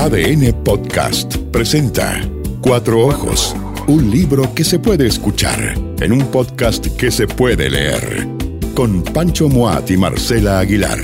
ADN 0.00 0.64
Podcast 0.64 1.36
presenta 1.52 2.22
Cuatro 2.62 3.06
Ojos, 3.06 3.54
un 3.86 4.10
libro 4.10 4.54
que 4.54 4.64
se 4.64 4.78
puede 4.78 5.06
escuchar 5.06 5.74
en 6.00 6.12
un 6.12 6.26
podcast 6.28 6.86
que 6.96 7.10
se 7.10 7.26
puede 7.26 7.68
leer, 7.68 8.26
con 8.74 9.02
Pancho 9.02 9.50
Moat 9.50 9.90
y 9.90 9.98
Marcela 9.98 10.60
Aguilar. 10.60 10.98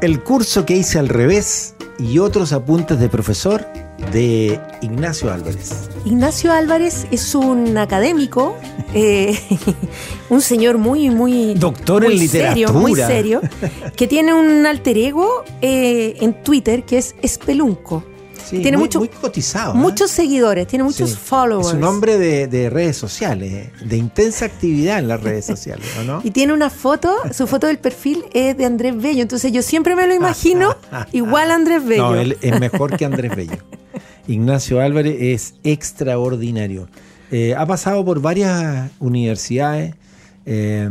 El 0.00 0.22
curso 0.24 0.64
que 0.64 0.74
hice 0.74 0.98
al 0.98 1.10
revés 1.10 1.74
y 1.98 2.18
otros 2.18 2.54
apuntes 2.54 2.98
de 2.98 3.10
profesor 3.10 3.66
de 4.12 4.60
Ignacio 4.82 5.32
Álvarez. 5.32 5.88
Ignacio 6.04 6.52
Álvarez 6.52 7.06
es 7.10 7.34
un 7.34 7.76
académico, 7.78 8.56
eh, 8.94 9.38
un 10.28 10.40
señor 10.40 10.78
muy, 10.78 11.10
muy... 11.10 11.54
Doctor 11.54 12.02
muy 12.04 12.12
en 12.14 12.18
literatura. 12.18 12.66
Serio, 12.68 12.72
muy 12.80 12.94
serio, 12.94 13.40
que 13.96 14.06
tiene 14.06 14.34
un 14.34 14.66
alter 14.66 14.98
ego 14.98 15.44
eh, 15.60 16.16
en 16.20 16.42
Twitter 16.42 16.84
que 16.84 16.98
es 16.98 17.14
Espelunco. 17.22 18.04
Sí, 18.44 18.58
tiene 18.58 18.76
muy, 18.76 18.84
mucho- 18.86 18.98
muy 18.98 19.08
cotizado. 19.08 19.72
¿eh? 19.72 19.76
Muchos 19.76 20.10
seguidores, 20.10 20.66
tiene 20.66 20.82
muchos 20.84 21.10
Sí. 21.10 21.16
followers. 21.16 21.68
Es 21.68 21.74
un 21.74 21.84
hombre 21.84 22.18
de, 22.18 22.48
de 22.48 22.68
redes 22.68 22.96
sociales, 22.98 23.70
de 23.82 23.96
intensa 23.96 24.44
actividad 24.44 24.98
en 24.98 25.08
las 25.08 25.22
redes 25.22 25.46
sociales, 25.54 25.86
¿o 26.00 26.02
no? 26.04 26.20
Y 26.24 26.32
tiene 26.32 26.52
una 26.52 26.68
foto, 26.68 27.16
su 27.32 27.46
foto 27.46 27.68
del 27.68 27.78
perfil 27.78 28.24
es 28.34 28.56
de 28.58 28.66
Andrés 28.66 28.94
Bello. 29.00 29.22
Entonces 29.22 29.52
yo 29.52 29.62
siempre 29.62 29.94
me 29.96 30.06
lo 30.06 30.12
imagino 30.14 30.74
igual 31.12 31.50
a 31.50 31.54
Andrés 31.54 31.82
Bello. 31.86 32.10
No, 32.10 32.14
él 32.16 32.36
es 32.42 32.60
mejor 32.60 32.94
que 32.96 33.04
Andrés 33.06 33.34
Bello. 33.34 33.56
Ignacio 34.26 34.80
Álvarez 34.80 35.16
es 35.20 35.54
extraordinario. 35.64 36.88
Eh, 37.30 37.54
ha 37.56 37.66
pasado 37.66 38.04
por 38.04 38.20
varias 38.20 38.90
universidades, 39.00 39.94
eh, 40.46 40.88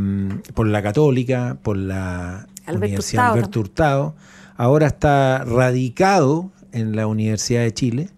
por 0.54 0.68
la 0.68 0.82
Católica, 0.82 1.58
por 1.62 1.78
la 1.78 2.48
Universidad 2.68 3.26
Hurtado 3.26 3.34
Alberto 3.34 3.60
Hurtado. 3.60 4.16
Ahora 4.58 4.88
está 4.88 5.44
radicado 5.46 6.52
en 6.72 6.96
la 6.96 7.08
Universidad 7.08 7.62
de 7.62 7.74
Chile. 7.74 8.10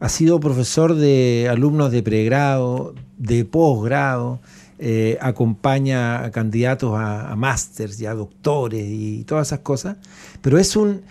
Ha 0.00 0.08
sido 0.08 0.40
profesor 0.40 0.94
de 0.94 1.48
alumnos 1.50 1.90
de 1.92 2.02
pregrado, 2.02 2.94
de 3.16 3.44
posgrado, 3.44 4.40
eh, 4.78 5.18
acompaña 5.20 6.24
a 6.24 6.30
candidatos 6.30 6.94
a, 6.94 7.32
a 7.32 7.36
másters 7.36 8.00
y 8.00 8.06
a 8.06 8.14
doctores 8.14 8.86
y 8.88 9.24
todas 9.24 9.48
esas 9.48 9.58
cosas, 9.60 9.96
pero 10.40 10.56
es 10.56 10.76
un 10.76 11.02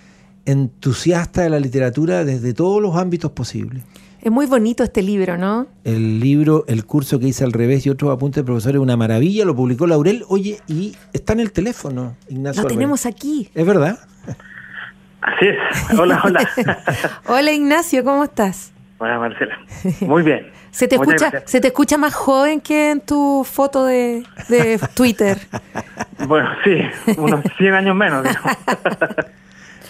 entusiasta 0.48 1.42
de 1.42 1.50
la 1.50 1.60
literatura 1.60 2.24
desde 2.24 2.54
todos 2.54 2.82
los 2.82 2.96
ámbitos 2.96 3.32
posibles. 3.32 3.84
Es 4.22 4.32
muy 4.32 4.46
bonito 4.46 4.84
este 4.84 5.04
libro, 5.04 5.38
¿no? 5.38 5.68
El 5.84 6.20
libro, 6.20 6.66
el 6.68 6.86
curso 6.86 7.20
que 7.20 7.28
hice 7.28 7.44
al 7.44 7.52
revés 7.54 7.86
y 7.86 7.90
otros 7.90 8.12
apuntes 8.12 8.44
de 8.44 8.46
profesor 8.46 8.76
es 8.76 8.82
una 8.82 8.98
maravilla, 8.98 9.46
lo 9.46 9.56
publicó 9.56 9.86
Laurel. 9.86 10.24
Oye, 10.28 10.60
y 10.68 10.96
está 11.14 11.34
en 11.34 11.42
el 11.42 11.52
teléfono, 11.52 12.16
Ignacio. 12.30 12.62
Lo 12.64 12.68
Álvarez. 12.68 12.78
tenemos 12.78 13.06
aquí. 13.06 13.50
¿Es 13.54 13.66
verdad? 13.66 14.00
Así 15.22 15.46
es. 15.48 16.00
Hola, 16.00 16.22
hola. 16.24 16.50
Hola 17.28 17.52
Ignacio, 17.52 18.04
¿cómo 18.04 18.24
estás? 18.24 18.72
Hola, 19.00 19.20
Marcela. 19.20 19.58
Muy 20.02 20.24
bien. 20.24 20.48
Se 20.72 20.88
te, 20.88 20.96
escucha, 20.96 21.30
gracias. 21.30 21.52
se 21.52 21.62
te 21.62 21.68
escucha 21.68 21.98
más 21.98 22.14
joven 22.14 22.62
que 22.62 22.92
en 22.92 23.02
tu 23.02 23.44
foto 23.44 23.86
de, 23.86 24.24
de 24.48 24.80
Twitter. 24.94 25.38
Bueno, 26.28 26.50
sí, 26.64 26.72
unos 27.16 27.42
100 27.60 27.74
años 27.76 27.96
menos. 27.96 28.26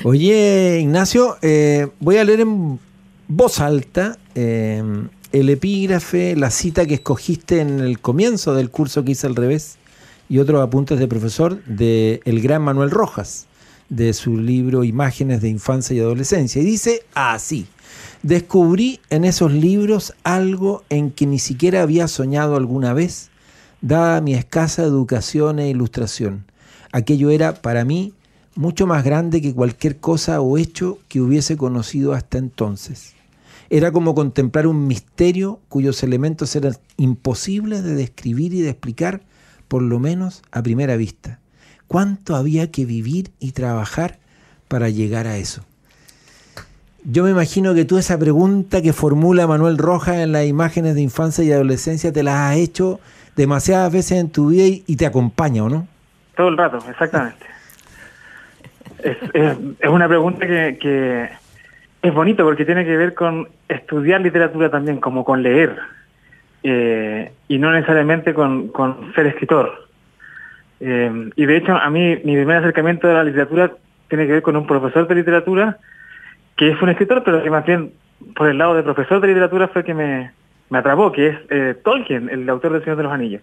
Oye, 0.04 0.80
Ignacio, 0.80 1.38
eh, 1.42 1.88
voy 2.00 2.18
a 2.18 2.24
leer 2.24 2.42
en 2.42 2.80
voz 3.28 3.60
alta 3.60 4.18
eh, 4.36 4.84
el 5.32 5.50
epígrafe, 5.50 6.36
la 6.36 6.52
cita 6.52 6.86
que 6.86 6.96
escogiste 6.96 7.62
en 7.62 7.80
el 7.80 8.00
comienzo 8.00 8.54
del 8.54 8.70
curso 8.70 9.04
que 9.04 9.14
hice 9.14 9.26
al 9.26 9.36
revés 9.36 9.78
y 10.30 10.38
otros 10.38 10.62
apuntes 10.62 11.00
de 11.00 11.08
profesor 11.08 11.64
de 11.66 12.22
el 12.26 12.42
gran 12.42 12.62
Manuel 12.62 12.92
Rojas, 12.92 13.48
de 13.90 14.14
su 14.14 14.38
libro 14.38 14.84
Imágenes 14.84 15.42
de 15.42 15.50
Infancia 15.50 15.96
y 15.96 16.00
Adolescencia. 16.00 16.62
Y 16.62 16.66
dice 16.66 17.04
así, 17.16 17.66
descubrí 18.22 19.00
en 19.10 19.26
esos 19.26 19.52
libros 19.52 20.14
algo 20.24 20.84
en 20.90 21.10
que 21.10 21.26
ni 21.26 21.40
siquiera 21.40 21.82
había 21.82 22.08
soñado 22.08 22.56
alguna 22.56 22.94
vez, 22.94 23.32
dada 23.82 24.22
mi 24.22 24.36
escasa 24.36 24.84
educación 24.84 25.58
e 25.58 25.70
ilustración. 25.70 26.46
Aquello 26.92 27.32
era 27.32 27.56
para 27.56 27.84
mí 27.84 28.14
mucho 28.58 28.88
más 28.88 29.04
grande 29.04 29.42
que 29.42 29.54
cualquier 29.54 29.98
cosa 29.98 30.42
o 30.42 30.58
hecho 30.58 30.98
que 31.08 31.22
hubiese 31.22 31.56
conocido 31.58 32.14
hasta 32.14 32.40
entonces. 32.40 33.16
Era 33.70 33.92
como 33.92 34.16
contemplar 34.16 34.66
un 34.66 34.88
misterio 34.88 35.60
cuyos 35.70 36.02
elementos 36.04 36.56
eran 36.56 36.74
imposibles 36.98 37.84
de 37.84 37.94
describir 37.94 38.54
y 38.54 38.62
de 38.62 38.70
explicar, 38.70 39.22
por 39.68 39.84
lo 39.84 40.00
menos 40.00 40.42
a 40.52 40.64
primera 40.64 40.96
vista. 40.96 41.40
¿Cuánto 41.88 42.36
había 42.36 42.72
que 42.72 42.86
vivir 42.86 43.32
y 43.40 43.52
trabajar 43.52 44.18
para 44.68 44.90
llegar 44.90 45.28
a 45.28 45.38
eso? 45.38 45.64
Yo 47.04 47.24
me 47.24 47.30
imagino 47.30 47.74
que 47.74 47.86
tú 47.86 47.98
esa 47.98 48.18
pregunta 48.18 48.82
que 48.82 48.92
formula 48.92 49.48
Manuel 49.48 49.78
Rojas 49.78 50.18
en 50.18 50.32
las 50.32 50.46
imágenes 50.46 50.96
de 50.96 51.02
infancia 51.02 51.44
y 51.44 51.52
adolescencia 51.52 52.12
te 52.12 52.24
la 52.24 52.50
has 52.50 52.58
hecho 52.58 53.00
demasiadas 53.36 53.94
veces 53.94 54.20
en 54.20 54.30
tu 54.30 54.50
vida 54.50 54.66
y, 54.66 54.84
y 54.88 54.96
te 54.96 55.06
acompaña, 55.06 55.64
¿o 55.64 55.70
no? 55.70 55.88
Todo 56.36 56.50
el 56.50 56.58
rato, 56.58 56.80
exactamente. 56.90 57.57
Es, 59.04 59.18
es, 59.34 59.90
una 59.90 60.08
pregunta 60.08 60.46
que, 60.46 60.78
que 60.80 61.30
es 62.02 62.14
bonito 62.14 62.44
porque 62.44 62.66
tiene 62.66 62.86
que 62.86 62.98
ver 62.98 63.14
con 63.14 63.48
estudiar 63.68 64.22
literatura 64.22 64.70
también, 64.70 65.00
como 65.00 65.24
con 65.24 65.44
leer, 65.44 65.78
eh, 66.64 67.32
y 67.48 67.58
no 67.60 67.72
necesariamente 67.72 68.34
con, 68.34 68.70
con 68.70 69.14
ser 69.14 69.28
escritor. 69.28 69.88
Eh, 70.80 71.30
y 71.36 71.46
de 71.46 71.58
hecho, 71.58 71.76
a 71.76 71.90
mí 71.90 72.18
mi 72.24 72.36
primer 72.36 72.58
acercamiento 72.58 73.10
a 73.10 73.14
la 73.14 73.24
literatura 73.24 73.72
tiene 74.08 74.26
que 74.26 74.34
ver 74.34 74.42
con 74.42 74.56
un 74.56 74.68
profesor 74.68 75.08
de 75.08 75.16
literatura 75.16 75.78
que 76.56 76.70
es 76.70 76.82
un 76.82 76.90
escritor, 76.90 77.24
pero 77.24 77.44
que 77.44 77.50
más 77.50 77.66
bien 77.66 77.92
por 78.36 78.50
el 78.50 78.58
lado 78.58 78.76
de 78.76 78.84
profesor 78.84 79.22
de 79.22 79.28
literatura 79.28 79.68
fue 79.68 79.84
que 79.84 79.94
me, 79.94 80.32
me 80.70 80.78
atrapó, 80.80 81.12
que 81.12 81.28
es 81.28 81.38
eh, 81.50 81.76
Tolkien, 81.84 82.30
el 82.30 82.50
autor 82.50 82.74
del 82.74 82.84
Señor 82.84 82.98
de 82.98 83.04
los 83.04 83.12
Anillos. 83.12 83.42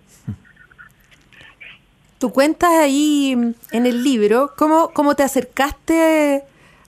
Tú 2.24 2.32
cuentas 2.32 2.70
ahí 2.70 3.32
en 3.70 3.84
el 3.86 4.02
libro 4.02 4.54
cómo, 4.56 4.92
cómo 4.94 5.14
te 5.14 5.22
acercaste 5.22 6.42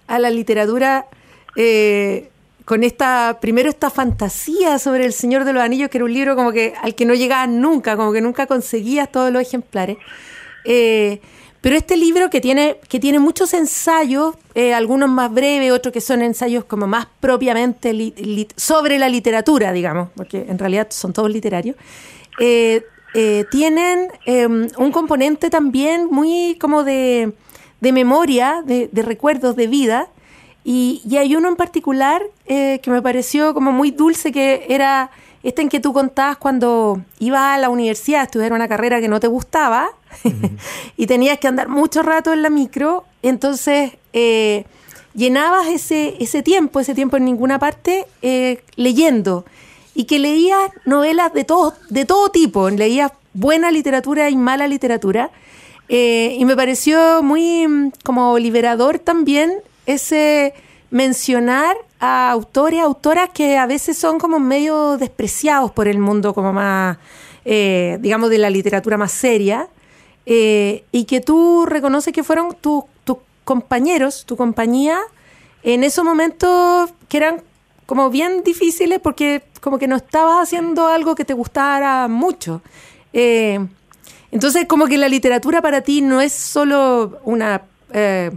a 0.07 0.19
la 0.19 0.31
literatura 0.31 1.09
eh, 1.57 2.31
con 2.65 2.83
esta, 2.83 3.37
primero 3.39 3.69
esta 3.69 3.91
fantasía 3.91 4.79
sobre 4.79 5.05
el 5.05 5.13
Señor 5.13 5.45
de 5.45 5.53
los 5.53 5.63
Anillos, 5.63 5.91
que 5.91 5.99
era 5.99 6.07
un 6.07 6.15
libro 6.15 6.37
como 6.37 6.53
que 6.53 6.73
al 6.81 6.95
que 6.95 7.05
no 7.05 7.13
llegabas 7.13 7.51
nunca, 7.51 7.99
como 7.99 8.15
que 8.15 8.23
nunca 8.23 8.47
conseguías 8.47 9.13
todos 9.13 9.31
los 9.31 9.43
ejemplares. 9.43 9.99
Eh, 10.65 11.21
pero 11.61 11.77
este 11.77 11.99
libro 11.99 12.31
que 12.31 12.41
tiene, 12.41 12.79
que 12.89 12.99
tiene 12.99 13.19
muchos 13.19 13.53
ensayos, 13.53 14.37
eh, 14.55 14.73
algunos 14.73 15.11
más 15.11 15.31
breves, 15.31 15.71
otros 15.71 15.93
que 15.93 16.01
son 16.01 16.23
ensayos 16.23 16.65
como 16.65 16.87
más 16.87 17.09
propiamente 17.21 17.95
sobre 18.57 18.99
la 18.99 19.11
literatura, 19.11 19.71
digamos, 19.73 20.09
porque 20.17 20.47
en 20.49 20.59
realidad 20.59 20.87
son 20.89 21.13
todos 21.13 21.31
literarios, 21.31 21.77
eh, 22.41 22.87
eh, 23.19 23.47
tienen 23.51 24.09
eh, 24.27 24.47
un 24.47 24.93
componente 24.93 25.49
también 25.49 26.09
muy 26.11 26.59
como 26.61 26.85
de, 26.85 27.33
de 27.81 27.93
memoria, 27.93 28.63
de, 28.63 28.91
de 28.93 29.03
recuerdos 29.03 29.57
de 29.57 29.67
vida, 29.67 30.09
y, 30.65 31.01
y 31.09 31.17
hay 31.17 31.35
uno 31.35 31.49
en 31.49 31.57
particular 31.57 32.23
eh, 32.45 32.79
que 32.83 32.91
me 32.91 33.01
pareció 33.01 33.55
como 33.55 33.73
muy 33.73 33.91
dulce, 33.91 34.33
que 34.33 34.67
era 34.69 35.11
este 35.43 35.63
en 35.63 35.71
que 35.71 35.81
tú 35.81 35.95
contabas 35.95 36.37
cuando 36.37 37.01
ibas 37.19 37.55
a 37.55 37.59
la 37.59 37.71
universidad 37.71 38.21
a 38.21 38.25
estudiar 38.25 38.53
una 38.53 38.69
carrera 38.69 39.01
que 39.01 39.09
no 39.09 39.19
te 39.19 39.29
gustaba 39.29 39.89
y 40.99 41.07
tenías 41.07 41.39
que 41.39 41.49
andar 41.49 41.69
mucho 41.69 42.03
rato 42.03 42.35
en 42.35 42.43
la 42.43 42.51
micro, 42.51 43.05
entonces 43.23 43.93
eh, 44.13 44.65
llenabas 45.15 45.69
ese, 45.69 46.17
ese 46.21 46.43
tiempo, 46.43 46.81
ese 46.81 46.95
tiempo 46.95 47.17
en 47.17 47.25
ninguna 47.25 47.59
parte, 47.59 48.07
eh, 48.21 48.63
leyendo. 48.75 49.47
Y 49.99 50.05
que 50.05 50.19
leías 50.19 50.71
novelas 50.85 51.33
de 51.33 51.45
todo, 51.45 51.73
de 51.89 52.05
todo 52.05 52.29
tipo, 52.29 52.69
leías 52.69 53.13
buena 53.33 53.71
literatura 53.71 54.29
y 54.29 54.37
mala 54.37 54.69
literatura. 54.69 55.31
Eh, 55.89 56.37
y 56.39 56.45
me 56.45 56.55
pareció 56.55 57.23
muy 57.23 57.67
mm, 57.67 57.93
como 58.05 58.39
liberador 58.39 58.99
también 58.99 59.55
ese 59.87 60.53
mencionar 60.91 61.77
a 61.99 62.31
autores, 62.31 62.81
autoras 62.81 63.31
que 63.31 63.57
a 63.57 63.67
veces 63.67 63.97
son 63.97 64.19
como 64.19 64.39
medio 64.39 64.99
despreciados 64.99 65.71
por 65.73 65.89
el 65.89 65.99
mundo 65.99 66.35
como 66.35 66.53
más, 66.53 66.99
eh, 67.45 67.99
digamos, 68.01 68.29
de 68.31 68.39
la 68.39 68.51
literatura 68.51 68.99
más 68.99 69.13
seria, 69.13 69.69
eh, 70.27 70.85
y 70.93 71.05
que 71.05 71.21
tú 71.21 71.65
reconoces 71.67 72.13
que 72.13 72.23
fueron 72.23 72.55
tus 72.61 72.85
tus 73.05 73.19
compañeros, 73.45 74.25
tu 74.27 74.37
compañía, 74.37 74.99
en 75.63 75.85
esos 75.85 76.05
momentos 76.05 76.91
que 77.09 77.17
eran 77.17 77.43
como 77.87 78.11
bien 78.11 78.43
difíciles 78.45 78.99
porque 79.01 79.43
como 79.61 79.79
que 79.79 79.89
no 79.89 79.97
estabas 79.97 80.43
haciendo 80.43 80.89
algo 80.89 81.15
que 81.15 81.25
te 81.25 81.35
gustara 81.35 82.09
mucho. 82.09 82.63
Eh, 83.13 83.65
entonces, 84.31 84.67
como 84.67 84.87
que 84.87 84.99
la 84.99 85.09
literatura 85.09 85.63
para 85.63 85.81
ti 85.81 86.03
no 86.03 86.21
es 86.21 86.33
solo 86.33 87.21
una 87.25 87.63
eh, 87.93 88.31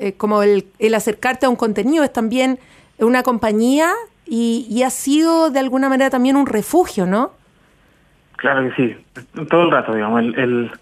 eh, 0.00 0.12
como 0.14 0.42
el, 0.42 0.66
el 0.78 0.94
acercarte 0.94 1.46
a 1.46 1.48
un 1.48 1.56
contenido, 1.56 2.04
es 2.04 2.12
también 2.12 2.58
una 2.98 3.22
compañía 3.22 3.92
y, 4.26 4.66
y 4.68 4.82
ha 4.82 4.90
sido 4.90 5.50
de 5.50 5.60
alguna 5.60 5.88
manera 5.88 6.10
también 6.10 6.36
un 6.36 6.46
refugio, 6.46 7.06
¿no? 7.06 7.32
Claro 8.36 8.68
que 8.68 8.74
sí, 8.76 8.96
todo 9.48 9.62
el 9.62 9.70
rato, 9.70 9.94
digamos. 9.94 10.20
El, 10.20 10.38
el, 10.38 10.72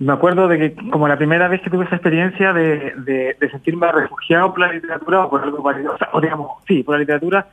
me 0.00 0.14
acuerdo 0.14 0.48
de 0.48 0.58
que 0.58 0.90
como 0.90 1.06
la 1.06 1.18
primera 1.18 1.46
vez 1.46 1.60
que 1.60 1.68
tuve 1.68 1.84
esa 1.84 1.96
experiencia 1.96 2.54
de, 2.54 2.94
de, 2.96 3.50
sentirme 3.50 3.92
refugiado 3.92 4.50
por 4.50 4.60
la 4.60 4.72
literatura 4.72 5.26
o 5.26 5.30
por 5.30 5.42
algo 5.42 5.62
parecido, 5.62 5.94
o, 6.12 6.20
digamos, 6.22 6.52
sí, 6.66 6.82
por 6.82 6.94
la 6.94 7.00
literatura, 7.00 7.46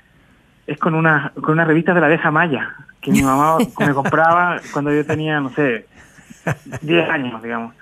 es 0.66 0.78
con 0.80 0.96
una, 0.96 1.34
con 1.42 1.52
una 1.52 1.66
revista 1.66 1.94
de 1.94 2.00
la 2.00 2.08
abeja 2.08 2.32
maya, 2.32 2.74
que 3.02 3.12
mi 3.12 3.22
mamá 3.22 3.58
me 3.80 3.94
compraba 3.94 4.62
cuando 4.72 4.94
yo 4.94 5.06
tenía, 5.06 5.42
no 5.42 5.50
sé, 5.50 5.88
10 6.82 7.10
años, 7.10 7.44
digamos. 7.44 7.76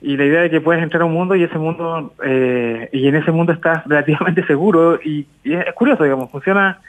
Y 0.00 0.16
la 0.16 0.24
idea 0.24 0.40
de 0.40 0.50
que 0.50 0.62
puedes 0.62 0.82
entrar 0.82 1.02
a 1.02 1.04
un 1.04 1.12
mundo 1.12 1.36
y 1.36 1.44
ese 1.44 1.58
mundo, 1.58 2.14
eh, 2.24 2.88
y 2.92 3.06
en 3.06 3.14
ese 3.14 3.30
mundo 3.30 3.52
estás 3.52 3.84
relativamente 3.86 4.44
seguro, 4.46 5.00
y, 5.04 5.26
es 5.44 5.74
curioso, 5.74 6.02
digamos, 6.02 6.30
funciona 6.30 6.80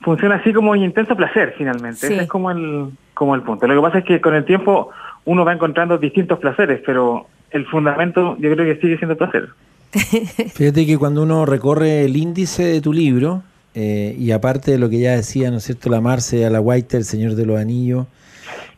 funciona 0.00 0.36
así 0.36 0.52
como 0.52 0.72
un 0.72 0.82
intenso 0.82 1.16
placer 1.16 1.54
finalmente. 1.56 2.06
Ese 2.06 2.22
es 2.22 2.28
como 2.28 2.50
el, 2.50 2.90
como 3.14 3.34
el 3.34 3.42
punto. 3.42 3.66
Lo 3.66 3.74
que 3.74 3.80
pasa 3.80 3.98
es 3.98 4.04
que 4.04 4.20
con 4.20 4.34
el 4.34 4.44
tiempo 4.44 4.90
uno 5.24 5.44
va 5.44 5.52
encontrando 5.52 5.98
distintos 5.98 6.38
placeres, 6.38 6.80
pero 6.84 7.26
el 7.50 7.66
fundamento 7.66 8.36
yo 8.38 8.52
creo 8.52 8.64
que 8.74 8.80
sigue 8.80 8.96
siendo 8.96 9.16
placer. 9.16 9.48
Fíjate 9.92 10.86
que 10.86 10.98
cuando 10.98 11.22
uno 11.22 11.44
recorre 11.46 12.04
el 12.04 12.16
índice 12.16 12.64
de 12.64 12.80
tu 12.80 12.92
libro, 12.92 13.42
eh, 13.74 14.14
y 14.18 14.30
aparte 14.30 14.70
de 14.70 14.78
lo 14.78 14.88
que 14.88 15.00
ya 15.00 15.16
decía, 15.16 15.50
¿no 15.50 15.58
es 15.58 15.64
cierto?, 15.64 15.90
la 15.90 16.00
Marce, 16.00 16.44
a 16.44 16.50
la 16.50 16.60
White, 16.60 16.96
el 16.96 17.04
Señor 17.04 17.34
de 17.34 17.46
los 17.46 17.58
Anillos, 17.58 18.06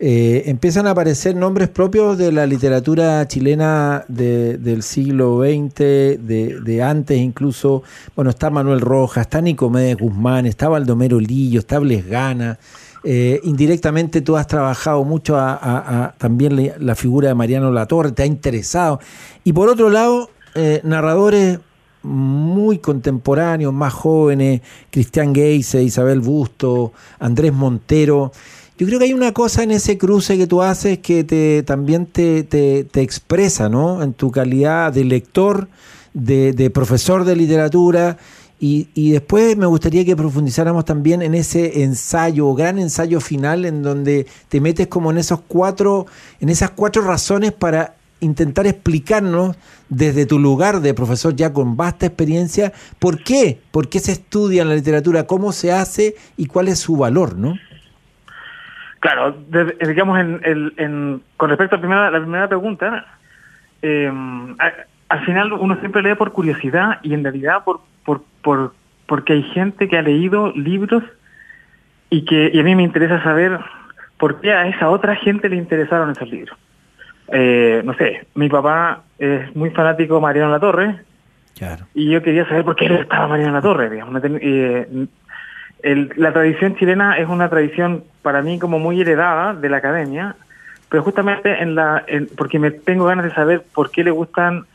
eh, 0.05 0.51
empiezan 0.51 0.89
a 0.89 0.91
aparecer 0.91 1.37
nombres 1.37 1.69
propios 1.69 2.19
de 2.19 2.33
la 2.33 2.45
literatura 2.45 3.25
chilena 3.29 4.05
del 4.09 4.83
siglo 4.83 5.43
XX, 5.45 5.77
de, 5.77 6.83
antes 6.85 7.17
incluso. 7.17 7.85
Bueno, 8.17 8.31
está 8.31 8.51
Manuel 8.51 8.81
Rojas, 8.81 9.27
está 9.27 9.41
Nicomedes 9.41 9.97
Guzmán, 9.99 10.47
está 10.47 10.69
Baldomero 10.69 11.21
Lillo, 11.21 11.61
está 11.61 11.79
Blesgana. 11.79 12.59
Eh, 13.05 13.39
indirectamente 13.45 14.23
tú 14.23 14.37
has 14.37 14.49
trabajado 14.49 15.05
mucho 15.05 15.37
a, 15.39 16.17
también 16.19 16.73
la, 16.81 16.97
figura 16.97 17.29
de 17.29 17.37
Mariano 17.37 17.71
Latorre, 17.71 18.11
te 18.11 18.25
ha 18.25 18.27
interesado. 18.27 18.99
Y 19.45 19.53
por 19.53 19.69
otro 19.69 19.89
lado, 19.89 20.31
eh, 20.57 20.81
narradores 20.83 21.61
muy 22.03 22.79
contemporáneos, 22.79 23.73
más 23.73 23.93
jóvenes, 23.93 24.63
Cristian 24.91 25.33
Geise, 25.33 25.81
Isabel 25.81 26.19
Busto, 26.19 26.93
Andrés 27.21 27.53
Montero. 27.53 28.33
Yo 28.83 28.89
creo 28.89 28.99
que 28.99 29.05
hay 29.05 29.13
una 29.13 29.31
cosa 29.31 29.63
en 29.63 29.71
ese 29.71 29.97
cruce 29.97 30.37
que 30.37 30.49
tú 30.49 30.61
haces 30.61 30.99
que 30.99 31.23
te, 31.23 31.63
también 31.63 32.05
te, 32.05 32.43
te, 32.43 33.01
expresa, 33.01 33.69
¿no? 33.69 34.03
En 34.03 34.13
tu 34.13 34.33
calidad 34.33 34.93
de 34.93 35.05
lector, 35.05 35.69
de, 36.15 36.69
profesor 36.75 37.25
de 37.25 37.37
literatura 37.37 38.19
y, 38.59 39.13
después 39.13 39.57
me 39.57 39.67
gustaría 39.67 40.05
que 40.05 40.17
profundizáramos 40.17 40.85
también 40.85 41.23
en 41.23 41.37
ese 41.37 41.85
ensayo, 41.85 42.53
gran 42.55 42.81
ensayo 42.81 43.21
final, 43.21 43.67
en 43.67 43.85
donde 43.85 44.27
te 44.49 44.61
metes 44.61 44.89
como 44.89 45.13
en 45.13 45.19
esos 45.19 45.43
cuatro, 45.47 46.07
en 46.41 46.49
esas 46.49 46.71
cuatro 46.71 47.03
razones 47.03 47.53
para 47.53 47.95
intentar 48.19 48.67
explicarnos 48.67 49.55
desde 49.91 50.27
tu 50.27 50.41
lugar 50.41 50.81
de 50.81 50.93
profesor 50.93 51.37
ya 51.37 51.53
con 51.53 51.77
vasta 51.77 52.07
experiencia, 52.07 52.73
por 52.99 53.23
qué, 53.23 53.61
por 53.71 53.89
qué 53.89 54.01
se 54.01 54.11
estudia 54.11 54.63
en 54.63 54.71
la 54.71 54.75
literatura, 54.75 55.29
cómo 55.29 55.53
se 55.53 55.71
hace 55.71 56.17
y 56.37 56.47
cuál 56.47 56.67
es 56.67 56.81
su 56.81 56.97
valor, 56.97 57.37
¿no? 57.39 57.55
Claro, 59.03 59.35
digamos, 59.85 60.17
en, 60.21 61.23
con 61.37 61.51
respecto 61.51 61.75
a 61.75 61.79
la 61.79 61.83
primera, 61.83 62.11
la 62.13 62.21
primera 62.21 62.47
pregunta, 62.47 63.05
eh, 63.83 64.09
al 65.09 65.25
final 65.25 65.53
uno 65.55 65.75
siempre 65.81 66.03
lee 66.03 66.15
por 66.15 66.31
curiosidad 66.31 67.01
y 67.03 67.13
en 67.13 67.25
realidad 67.25 67.65
por, 67.65 67.81
por, 68.05 68.23
por, 68.43 68.75
porque 69.07 69.33
hay 69.33 69.43
gente 69.43 69.89
que 69.89 69.99
ha 69.99 70.03
leído 70.03 70.53
libros 70.53 71.03
y 72.11 72.25
que 72.25 72.53
y 72.55 72.61
a 72.61 72.63
mí 72.63 72.77
me 72.77 72.85
interesa 72.85 73.21
saber 73.25 73.59
por 74.19 74.41
qué 74.41 74.53
a 74.53 74.69
esa 74.69 74.89
otra 74.89 75.17
gente 75.17 75.49
le 75.49 75.57
interesaron 75.57 76.13
esos 76.13 76.31
libros. 76.31 76.57
Eh, 77.27 77.83
no 77.85 77.95
sé, 77.95 78.29
mi 78.37 78.49
papá 78.49 79.03
es 79.19 79.53
muy 79.57 79.71
fanático 79.71 80.15
de 80.15 80.21
Mariano 80.21 80.53
La 80.53 80.61
Torre 80.61 81.01
claro. 81.59 81.87
y 81.93 82.09
yo 82.09 82.23
quería 82.23 82.47
saber 82.47 82.63
por 82.63 82.77
qué 82.77 82.89
le 82.89 83.01
estaba 83.01 83.27
Mariano 83.27 83.55
La 83.55 83.63
Torre. 83.63 83.91
Digamos. 83.91 84.23
Eh, 84.25 85.09
la 85.83 86.33
tradición 86.33 86.77
chilena 86.77 87.19
es 87.19 87.29
una 87.29 87.49
tradición 87.49 88.05
para 88.23 88.43
mí 88.43 88.59
como 88.59 88.79
muy 88.79 89.01
heredada 89.01 89.55
de 89.55 89.69
la 89.69 89.79
academia, 89.79 90.37
pero 90.89 91.03
justamente 91.03 91.63
en 91.63 91.75
la 91.75 92.05
porque 92.37 92.59
me 92.59 92.71
tengo 92.71 93.07
ganas 93.07 93.25
de 93.25 93.35
saber 93.35 93.65
por 93.75 93.91
qué 93.91 94.05
le 94.05 94.11
gustan 94.11 94.67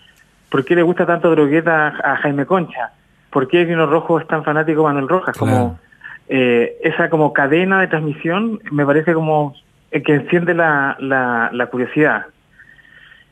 por 0.50 0.66
qué 0.66 0.76
le 0.76 0.82
gusta 0.82 1.06
tanto 1.06 1.30
Drogueta 1.32 1.88
a 1.88 2.18
Jaime 2.18 2.46
Concha 2.46 2.92
por 3.38 3.48
qué 3.48 3.66
Vino 3.66 3.86
Rojo 3.86 4.20
es 4.20 4.28
tan 4.28 4.44
fanático 4.44 4.84
Manuel 4.84 5.08
Rojas, 5.08 5.38
como 5.38 5.80
eh, 6.28 6.78
esa 6.82 7.10
como 7.10 7.34
cadena 7.34 7.82
de 7.82 7.88
transmisión 7.88 8.60
me 8.72 8.86
parece 8.86 9.14
como 9.14 9.56
eh, 9.92 10.02
que 10.02 10.16
enciende 10.16 10.54
la, 10.54 10.98
la, 11.00 11.68
curiosidad. 11.68 12.26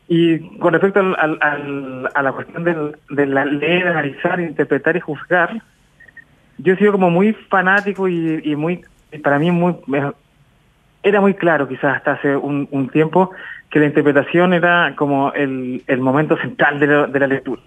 Y 0.08 0.58
con 0.58 0.72
respecto 0.72 1.00
al, 1.00 2.08
a 2.14 2.22
la 2.22 2.32
cuestión 2.32 2.94
de 3.10 3.26
la 3.26 3.44
leer, 3.44 3.88
analizar, 3.88 4.38
interpretar 4.40 4.96
y 4.96 5.00
juzgar, 5.00 5.60
yo 6.58 6.74
he 6.74 6.76
sido 6.76 6.92
como 6.92 7.10
muy 7.10 7.32
fanático 7.32 8.08
y, 8.08 8.56
muy, 8.56 8.82
para 9.22 9.38
mí 9.38 9.50
muy, 9.50 9.76
era 11.02 11.20
muy 11.20 11.34
claro 11.34 11.68
quizás 11.68 11.96
hasta 11.96 12.12
hace 12.12 12.36
un, 12.36 12.88
tiempo 12.92 13.30
que 13.70 13.80
la 13.80 13.86
interpretación 13.86 14.54
era 14.54 14.94
como 14.96 15.32
el, 15.32 15.82
el 15.86 16.00
momento 16.00 16.36
central 16.36 16.78
de, 16.80 16.86
de 17.06 17.20
la 17.20 17.26
lectura 17.26 17.62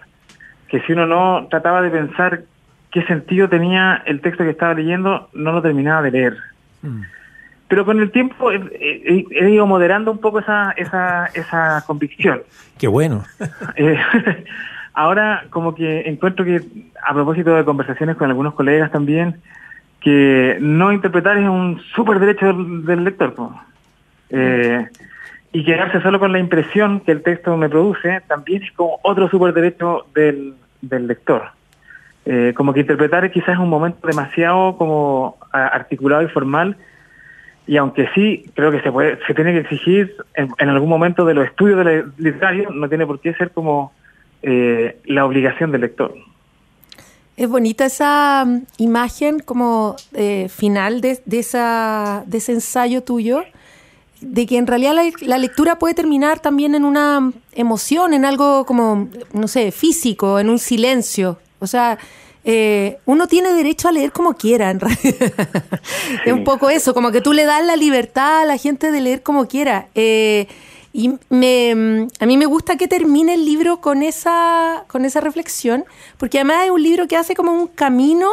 que 0.70 0.80
si 0.82 0.92
uno 0.92 1.06
no 1.06 1.48
trataba 1.50 1.82
de 1.82 1.90
pensar 1.90 2.44
qué 2.92 3.02
sentido 3.02 3.48
tenía 3.48 4.02
el 4.06 4.20
texto 4.20 4.44
que 4.44 4.50
estaba 4.50 4.72
leyendo, 4.74 5.28
no 5.34 5.52
lo 5.52 5.60
terminaba 5.60 6.02
de 6.02 6.10
leer. 6.10 6.36
Mm. 6.82 7.02
Pero 7.68 7.84
con 7.84 8.00
el 8.00 8.10
tiempo 8.10 8.50
he, 8.50 9.26
ido 9.30 9.66
moderando 9.66 10.10
un 10.10 10.18
poco 10.18 10.38
esa, 10.38 10.72
esa, 10.72 11.26
esa 11.34 11.84
convicción. 11.86 12.42
Qué 12.78 12.88
bueno. 12.88 13.24
Eh, 13.76 13.98
ahora 15.00 15.46
como 15.50 15.74
que 15.74 16.08
encuentro 16.08 16.44
que, 16.44 16.60
a 17.02 17.14
propósito 17.14 17.54
de 17.54 17.64
conversaciones 17.64 18.16
con 18.16 18.28
algunos 18.28 18.54
colegas 18.54 18.90
también, 18.90 19.40
que 20.00 20.58
no 20.60 20.92
interpretar 20.92 21.38
es 21.38 21.48
un 21.48 21.80
súper 21.94 22.18
derecho 22.18 22.52
del, 22.52 23.04
lector. 23.04 23.32
Eh, 24.30 24.86
y 25.52 25.64
quedarse 25.64 26.00
solo 26.02 26.20
con 26.20 26.32
la 26.32 26.38
impresión 26.38 27.00
que 27.00 27.12
el 27.12 27.22
texto 27.22 27.56
me 27.56 27.68
produce 27.68 28.20
también 28.28 28.62
es 28.62 28.72
como 28.72 28.98
otro 29.02 29.28
súper 29.28 29.54
derecho 29.54 30.06
del, 30.14 30.54
del 30.82 31.06
lector. 31.06 31.48
Eh, 32.26 32.52
como 32.54 32.74
que 32.74 32.80
interpretar 32.80 33.30
quizás 33.30 33.54
es 33.54 33.58
un 33.58 33.70
momento 33.70 34.06
demasiado 34.06 34.76
como 34.76 35.38
articulado 35.50 36.22
y 36.22 36.28
formal 36.28 36.76
y 37.66 37.78
aunque 37.78 38.08
sí 38.14 38.44
creo 38.54 38.70
que 38.70 38.82
se 38.82 38.92
puede 38.92 39.18
se 39.26 39.32
tiene 39.34 39.52
que 39.52 39.60
exigir 39.60 40.14
en, 40.34 40.68
algún 40.68 40.90
momento 40.90 41.24
de 41.24 41.32
los 41.34 41.46
estudios 41.46 41.84
de 41.84 42.04
literario 42.18 42.70
no 42.70 42.88
tiene 42.88 43.06
por 43.06 43.20
qué 43.20 43.32
ser 43.34 43.50
como 43.52 43.92
eh, 44.42 45.00
la 45.04 45.24
obligación 45.24 45.72
del 45.72 45.82
lector 45.82 46.14
es 47.40 47.48
bonita 47.48 47.86
esa 47.86 48.44
mm, 48.44 48.66
imagen 48.76 49.38
como 49.38 49.96
eh, 50.12 50.48
final 50.54 51.00
de, 51.00 51.20
de, 51.24 51.38
esa, 51.38 52.22
de 52.26 52.36
ese 52.36 52.52
ensayo 52.52 53.02
tuyo 53.02 53.42
de 54.20 54.46
que 54.46 54.58
en 54.58 54.66
realidad 54.66 54.94
la, 55.22 55.38
lectura 55.38 55.78
puede 55.78 55.94
terminar 55.94 56.40
también 56.40 56.74
en 56.74 56.84
una 56.84 57.32
emoción, 57.52 58.12
en 58.12 58.26
algo 58.26 58.66
como, 58.66 59.08
no 59.32 59.48
sé, 59.48 59.72
físico, 59.72 60.38
en 60.38 60.50
un 60.50 60.58
silencio. 60.58 61.38
O 61.58 61.66
sea, 61.66 61.98
eh, 62.44 62.98
uno 63.06 63.26
tiene 63.26 63.54
derecho 63.54 63.88
a 63.88 63.92
leer 63.92 64.12
como 64.12 64.34
quiera, 64.34 64.70
en 64.70 64.80
realidad. 64.80 65.32
es 66.26 66.32
un 66.32 66.44
poco 66.44 66.68
eso, 66.68 66.92
como 66.92 67.10
que 67.10 67.22
tú 67.22 67.32
le 67.32 67.44
das 67.44 67.64
la 67.64 67.76
libertad 67.76 68.42
a 68.42 68.44
la 68.44 68.58
gente 68.58 68.90
de 68.90 69.00
leer 69.00 69.22
como 69.22 69.48
quiera. 69.48 69.88
Eh, 69.94 70.46
y 70.92 71.12
me, 71.28 72.08
a 72.18 72.26
mí 72.26 72.36
me 72.36 72.46
gusta 72.46 72.76
que 72.76 72.88
termine 72.88 73.34
el 73.34 73.44
libro 73.44 73.80
con 73.80 74.02
esa, 74.02 74.84
con 74.88 75.04
esa 75.04 75.20
reflexión, 75.20 75.84
porque 76.18 76.38
además 76.38 76.64
es 76.64 76.70
un 76.70 76.82
libro 76.82 77.06
que 77.06 77.16
hace 77.16 77.34
como 77.34 77.52
un 77.52 77.68
camino 77.68 78.28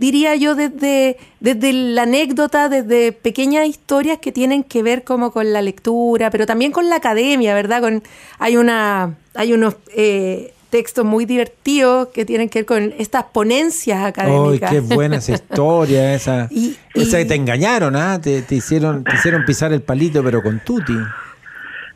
diría 0.00 0.34
yo, 0.34 0.54
desde, 0.54 1.18
desde 1.40 1.74
la 1.74 2.02
anécdota, 2.02 2.70
desde 2.70 3.12
pequeñas 3.12 3.68
historias 3.68 4.18
que 4.18 4.32
tienen 4.32 4.64
que 4.64 4.82
ver 4.82 5.04
como 5.04 5.30
con 5.30 5.52
la 5.52 5.60
lectura, 5.60 6.30
pero 6.30 6.46
también 6.46 6.72
con 6.72 6.88
la 6.88 6.96
academia, 6.96 7.54
¿verdad? 7.54 7.82
Con, 7.82 8.02
hay, 8.38 8.56
una, 8.56 9.14
hay 9.34 9.52
unos 9.52 9.76
eh, 9.94 10.54
textos 10.70 11.04
muy 11.04 11.26
divertidos 11.26 12.08
que 12.14 12.24
tienen 12.24 12.48
que 12.48 12.60
ver 12.60 12.66
con 12.66 12.94
estas 12.96 13.24
ponencias 13.24 14.02
académicas. 14.02 14.72
¡Ay, 14.72 14.80
qué 14.80 14.94
buena 14.94 15.18
esa 15.18 15.32
historia! 15.32 16.14
Esa, 16.14 16.48
esa 16.94 17.26
te 17.26 17.34
engañaron, 17.34 17.94
¿ah? 17.94 18.18
Te, 18.22 18.40
te, 18.40 18.54
hicieron, 18.54 19.04
te 19.04 19.14
hicieron 19.16 19.44
pisar 19.44 19.70
el 19.74 19.82
palito, 19.82 20.24
pero 20.24 20.42
con 20.42 20.60
tuti. 20.60 20.96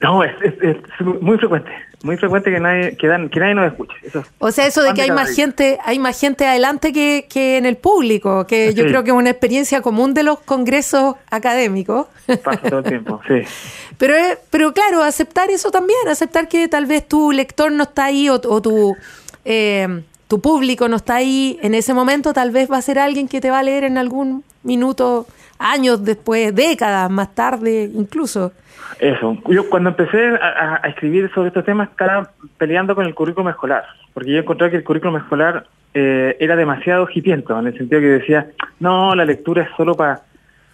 No, 0.00 0.24
es, 0.24 0.32
es, 0.42 0.76
muy 1.20 1.38
frecuente, 1.38 1.70
muy 2.02 2.16
frecuente 2.16 2.50
que 2.50 2.60
nadie, 2.60 2.96
que, 2.96 3.06
dan, 3.06 3.28
que 3.28 3.40
nadie 3.40 3.54
nos 3.54 3.66
escuche. 3.66 3.94
o 4.38 4.50
sea, 4.50 4.66
eso 4.66 4.82
de 4.82 4.92
que 4.92 5.02
hay 5.02 5.10
más 5.10 5.34
gente, 5.34 5.78
hay 5.84 5.98
más 5.98 6.18
gente 6.18 6.46
adelante 6.46 6.92
que, 6.92 7.26
que 7.28 7.56
en 7.56 7.66
el 7.66 7.76
público, 7.76 8.46
que 8.46 8.74
yo 8.74 8.84
creo 8.84 9.04
que 9.04 9.10
es 9.10 9.16
una 9.16 9.30
experiencia 9.30 9.80
común 9.80 10.12
de 10.12 10.22
los 10.22 10.40
congresos 10.40 11.16
académicos. 11.30 12.06
Pasa 12.42 12.68
todo 12.68 12.80
el 12.80 12.84
tiempo, 12.84 13.20
sí. 13.26 13.42
Pero, 13.98 14.14
pero 14.50 14.74
claro, 14.74 15.04
aceptar 15.04 15.50
eso 15.50 15.70
también, 15.70 16.00
aceptar 16.08 16.48
que 16.48 16.66
tal 16.66 16.84
vez 16.84 17.06
tu 17.06 17.30
lector 17.30 17.70
no 17.70 17.84
está 17.84 18.06
ahí 18.06 18.28
o, 18.28 18.40
tu, 18.40 18.96
eh, 19.44 20.02
tu 20.26 20.40
público 20.40 20.88
no 20.88 20.96
está 20.96 21.14
ahí 21.14 21.60
en 21.62 21.74
ese 21.74 21.94
momento, 21.94 22.32
tal 22.32 22.50
vez 22.50 22.68
va 22.68 22.78
a 22.78 22.82
ser 22.82 22.98
alguien 22.98 23.28
que 23.28 23.40
te 23.40 23.52
va 23.52 23.60
a 23.60 23.62
leer 23.62 23.84
en 23.84 23.96
algún 23.96 24.42
minuto 24.64 25.28
años 25.58 26.04
después, 26.04 26.54
décadas 26.54 27.10
más 27.10 27.34
tarde 27.34 27.90
incluso. 27.94 28.52
Eso. 28.98 29.36
Yo 29.48 29.68
cuando 29.68 29.90
empecé 29.90 30.28
a, 30.40 30.80
a, 30.82 30.88
escribir 30.88 31.30
sobre 31.34 31.48
estos 31.48 31.64
temas 31.64 31.90
estaba 31.90 32.30
peleando 32.58 32.94
con 32.94 33.06
el 33.06 33.14
currículum 33.14 33.48
escolar, 33.48 33.84
porque 34.12 34.32
yo 34.32 34.38
encontré 34.38 34.70
que 34.70 34.76
el 34.76 34.84
currículum 34.84 35.16
escolar 35.16 35.66
eh, 35.94 36.36
era 36.38 36.56
demasiado 36.56 37.08
hipiento, 37.12 37.58
en 37.58 37.66
el 37.66 37.76
sentido 37.76 38.00
que 38.00 38.06
decía, 38.06 38.50
no, 38.80 39.14
la 39.14 39.24
lectura 39.24 39.62
es 39.62 39.68
solo 39.76 39.94
para 39.94 40.22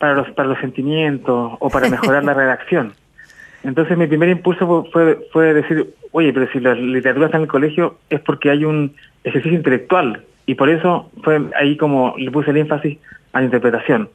para 0.01 0.15
los, 0.15 0.31
para 0.31 0.49
los 0.49 0.59
sentimientos 0.61 1.53
o 1.61 1.69
para 1.69 1.91
mejorar 1.91 2.25
la 2.25 2.33
redacción. 2.43 2.95
Entonces 3.63 3.99
mi 3.99 4.07
primer 4.07 4.31
impulso 4.31 4.89
fue, 4.91 5.19
fue 5.31 5.53
decir, 5.53 5.95
oye, 6.13 6.33
pero 6.33 6.51
si 6.51 6.59
la 6.59 6.75
literatura 6.75 7.27
está 7.27 7.37
en 7.37 7.43
el 7.43 7.49
colegio 7.49 7.99
es 8.09 8.19
porque 8.21 8.51
hay 8.51 8.65
un 8.65 8.95
ejercicio 9.23 9.59
intelectual 9.59 10.25
y 10.47 10.55
por 10.55 10.71
eso 10.71 11.11
fue 11.23 11.43
ahí 11.55 11.77
como 11.77 12.15
le 12.17 12.31
puse 12.31 12.51
el 12.51 12.57
énfasis 12.57 12.99
a 13.35 13.41
la 13.41 13.45
interpretación. 13.45 14.09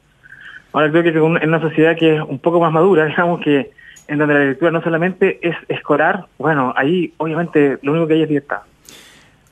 Ahora 0.76 0.90
creo 0.90 1.02
que 1.04 1.08
en 1.08 1.48
una 1.48 1.58
sociedad 1.58 1.96
que 1.96 2.16
es 2.16 2.20
un 2.20 2.38
poco 2.38 2.60
más 2.60 2.70
madura, 2.70 3.06
digamos 3.06 3.40
que 3.40 3.70
en 4.08 4.18
donde 4.18 4.34
la 4.34 4.44
lectura 4.44 4.70
no 4.70 4.82
solamente 4.82 5.38
es 5.40 5.56
escolar, 5.68 6.26
bueno, 6.36 6.74
ahí 6.76 7.14
obviamente 7.16 7.78
lo 7.80 7.92
único 7.92 8.06
que 8.06 8.12
hay 8.12 8.22
es 8.22 8.28
libertad. 8.28 8.58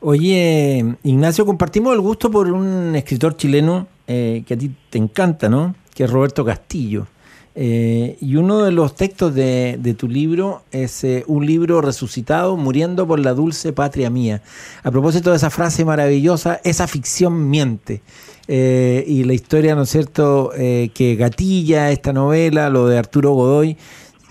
Oye, 0.01 0.85
Ignacio, 1.03 1.47
compartimos 1.47 1.95
el 1.95 2.03
gusto 2.03 2.31
por 2.31 2.53
un 2.53 2.95
escritor 2.95 3.39
chileno 3.39 3.87
eh, 4.07 4.45
que 4.47 4.53
a 4.53 4.59
ti 4.59 4.71
te 4.91 4.99
encanta, 4.99 5.49
¿no? 5.49 5.75
Que 5.95 6.05
es 6.05 6.11
Roberto 6.11 6.45
Castillo. 6.45 7.07
Eh, 7.57 8.17
y 8.21 8.35
uno 8.35 8.65
de 8.65 8.73
los 8.73 8.97
textos 8.97 9.33
de, 9.33 9.97
tu 9.97 10.09
libro 10.09 10.63
es 10.73 11.05
eh, 11.05 11.25
un 11.29 11.47
libro 11.47 11.81
resucitado, 11.81 12.57
muriendo 12.57 13.07
por 13.07 13.21
la 13.21 13.33
dulce 13.33 13.73
patria 13.73 14.11
mía. 14.11 14.43
A 14.83 14.91
propósito 14.91 15.31
de 15.31 15.37
esa 15.37 15.51
frase 15.51 15.85
maravillosa, 15.85 16.61
esa 16.65 16.87
ficción 16.87 17.49
miente. 17.49 18.03
Eh, 18.49 19.05
y 19.07 19.25
la 19.25 19.35
historia, 19.35 19.75
¿no 19.75 19.83
es 19.83 19.91
cierto?, 19.91 20.51
que 20.55 21.17
gatilla 21.19 21.91
esta 21.91 22.13
novela, 22.13 22.69
lo 22.71 22.89
de 22.89 22.99
Arturo 22.99 23.33
Godoy. 23.33 23.77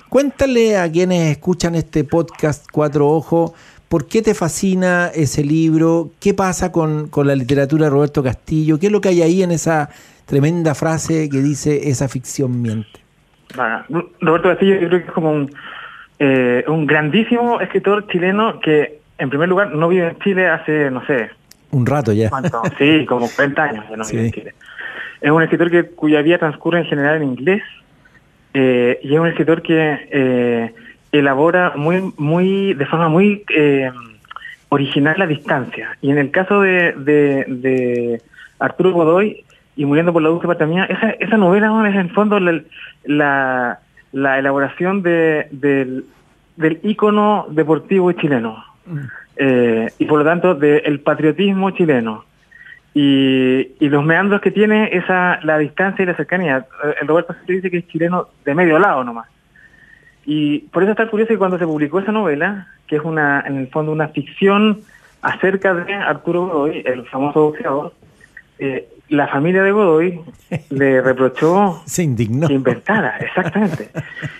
Cuéntale 0.09 0.77
a 0.77 0.91
quienes 0.91 1.31
escuchan 1.31 1.73
este 1.75 2.03
podcast 2.03 2.65
Cuatro 2.71 3.09
Ojos, 3.09 3.53
¿por 3.89 4.05
qué 4.05 4.21
te 4.21 4.35
fascina 4.35 5.11
ese 5.13 5.43
libro? 5.43 6.11
¿Qué 6.19 6.35
pasa 6.35 6.71
con, 6.71 7.07
con 7.07 7.25
la 7.25 7.35
literatura 7.35 7.85
de 7.85 7.89
Roberto 7.89 8.21
Castillo? 8.21 8.77
¿Qué 8.77 8.87
es 8.87 8.91
lo 8.91 9.01
que 9.01 9.09
hay 9.09 9.23
ahí 9.23 9.41
en 9.41 9.51
esa 9.51 9.89
tremenda 10.27 10.75
frase 10.75 11.29
que 11.29 11.41
dice 11.41 11.89
esa 11.89 12.07
ficción 12.07 12.61
miente? 12.61 13.02
Roberto 14.21 14.49
Castillo 14.49 14.75
yo 14.79 14.87
creo 14.87 14.99
que 15.01 15.07
es 15.07 15.11
como 15.11 15.31
un, 15.31 15.51
eh, 16.19 16.63
un 16.67 16.85
grandísimo 16.85 17.61
escritor 17.61 18.07
chileno 18.07 18.59
que, 18.59 18.99
en 19.17 19.29
primer 19.29 19.49
lugar, 19.49 19.71
no 19.71 19.87
vive 19.87 20.09
en 20.09 20.19
Chile 20.19 20.47
hace, 20.47 20.89
no 20.91 21.05
sé... 21.05 21.29
Un 21.71 21.85
rato 21.85 22.13
ya. 22.13 22.29
Sí, 22.77 23.05
como 23.05 23.27
40 23.29 23.63
años 23.63 23.85
no 23.95 24.03
vive 24.05 24.25
en 24.25 24.31
Chile. 24.31 24.53
Es 25.21 25.31
un 25.31 25.41
escritor 25.41 25.71
que, 25.71 25.85
cuya 25.89 26.21
vida 26.21 26.37
transcurre 26.37 26.79
en 26.79 26.85
general 26.85 27.17
en 27.17 27.29
inglés 27.29 27.63
eh, 28.53 28.99
y 29.01 29.13
es 29.13 29.19
un 29.19 29.27
escritor 29.27 29.61
que 29.61 30.07
eh, 30.11 30.73
elabora 31.11 31.73
muy, 31.75 32.13
muy, 32.17 32.73
de 32.73 32.85
forma 32.85 33.09
muy 33.09 33.43
original 34.69 35.15
la 35.17 35.27
distancia. 35.27 35.97
Y 36.01 36.11
en 36.11 36.17
el 36.17 36.31
caso 36.31 36.61
de, 36.61 36.93
de, 36.93 37.45
de 37.47 38.21
Arturo 38.59 38.91
Godoy, 38.91 39.43
y 39.75 39.85
Muriendo 39.85 40.13
por 40.13 40.21
la 40.21 40.29
Dulce 40.29 40.47
Patria 40.47 40.85
esa, 40.85 41.09
esa 41.11 41.37
novela 41.37 41.89
es 41.89 41.95
en 41.95 42.09
fondo 42.09 42.39
la, 42.39 43.79
la, 44.11 44.39
elaboración 44.39 45.01
de, 45.01 45.47
del, 45.51 46.05
del 46.55 46.79
ícono 46.83 47.47
deportivo 47.49 48.11
chileno 48.11 48.63
mm. 48.85 48.99
eh, 49.37 49.93
y 49.97 50.05
por 50.05 50.19
lo 50.19 50.25
tanto 50.25 50.55
del 50.55 50.99
patriotismo 50.99 51.71
chileno. 51.71 52.25
Y, 52.95 53.71
y, 53.79 53.89
los 53.89 54.05
meandros 54.05 54.39
que 54.39 54.51
tiene 54.51 54.95
esa 54.95 55.39
la 55.41 55.57
distancia 55.57 56.03
y 56.03 56.05
la 56.05 56.15
cercanía. 56.15 56.67
El 57.01 57.07
Roberto 57.07 57.35
se 57.43 57.53
dice 57.53 57.71
que 57.71 57.77
es 57.77 57.87
chileno 57.87 58.27
de 58.45 58.53
medio 58.53 58.77
lado 58.77 59.03
nomás. 59.03 59.27
Y 60.25 60.59
por 60.59 60.83
eso 60.83 60.91
está 60.91 61.07
curioso 61.07 61.29
que 61.29 61.39
cuando 61.39 61.57
se 61.57 61.65
publicó 61.65 61.99
esa 61.99 62.11
novela, 62.11 62.67
que 62.85 62.97
es 62.97 63.01
una 63.01 63.43
en 63.47 63.57
el 63.57 63.67
fondo 63.69 63.91
una 63.91 64.09
ficción 64.09 64.81
acerca 65.23 65.73
de 65.73 65.91
Arturo 65.91 66.45
Godoy, 66.45 66.83
el 66.85 67.05
famoso 67.07 67.45
boxeador, 67.45 67.93
eh, 68.59 68.87
la 69.13 69.27
familia 69.27 69.61
de 69.61 69.71
Godoy 69.71 70.19
le 70.69 71.01
reprochó 71.01 71.83
Se 71.85 72.03
indignó. 72.03 72.47
que 72.47 72.53
inventara, 72.53 73.17
exactamente. 73.19 73.89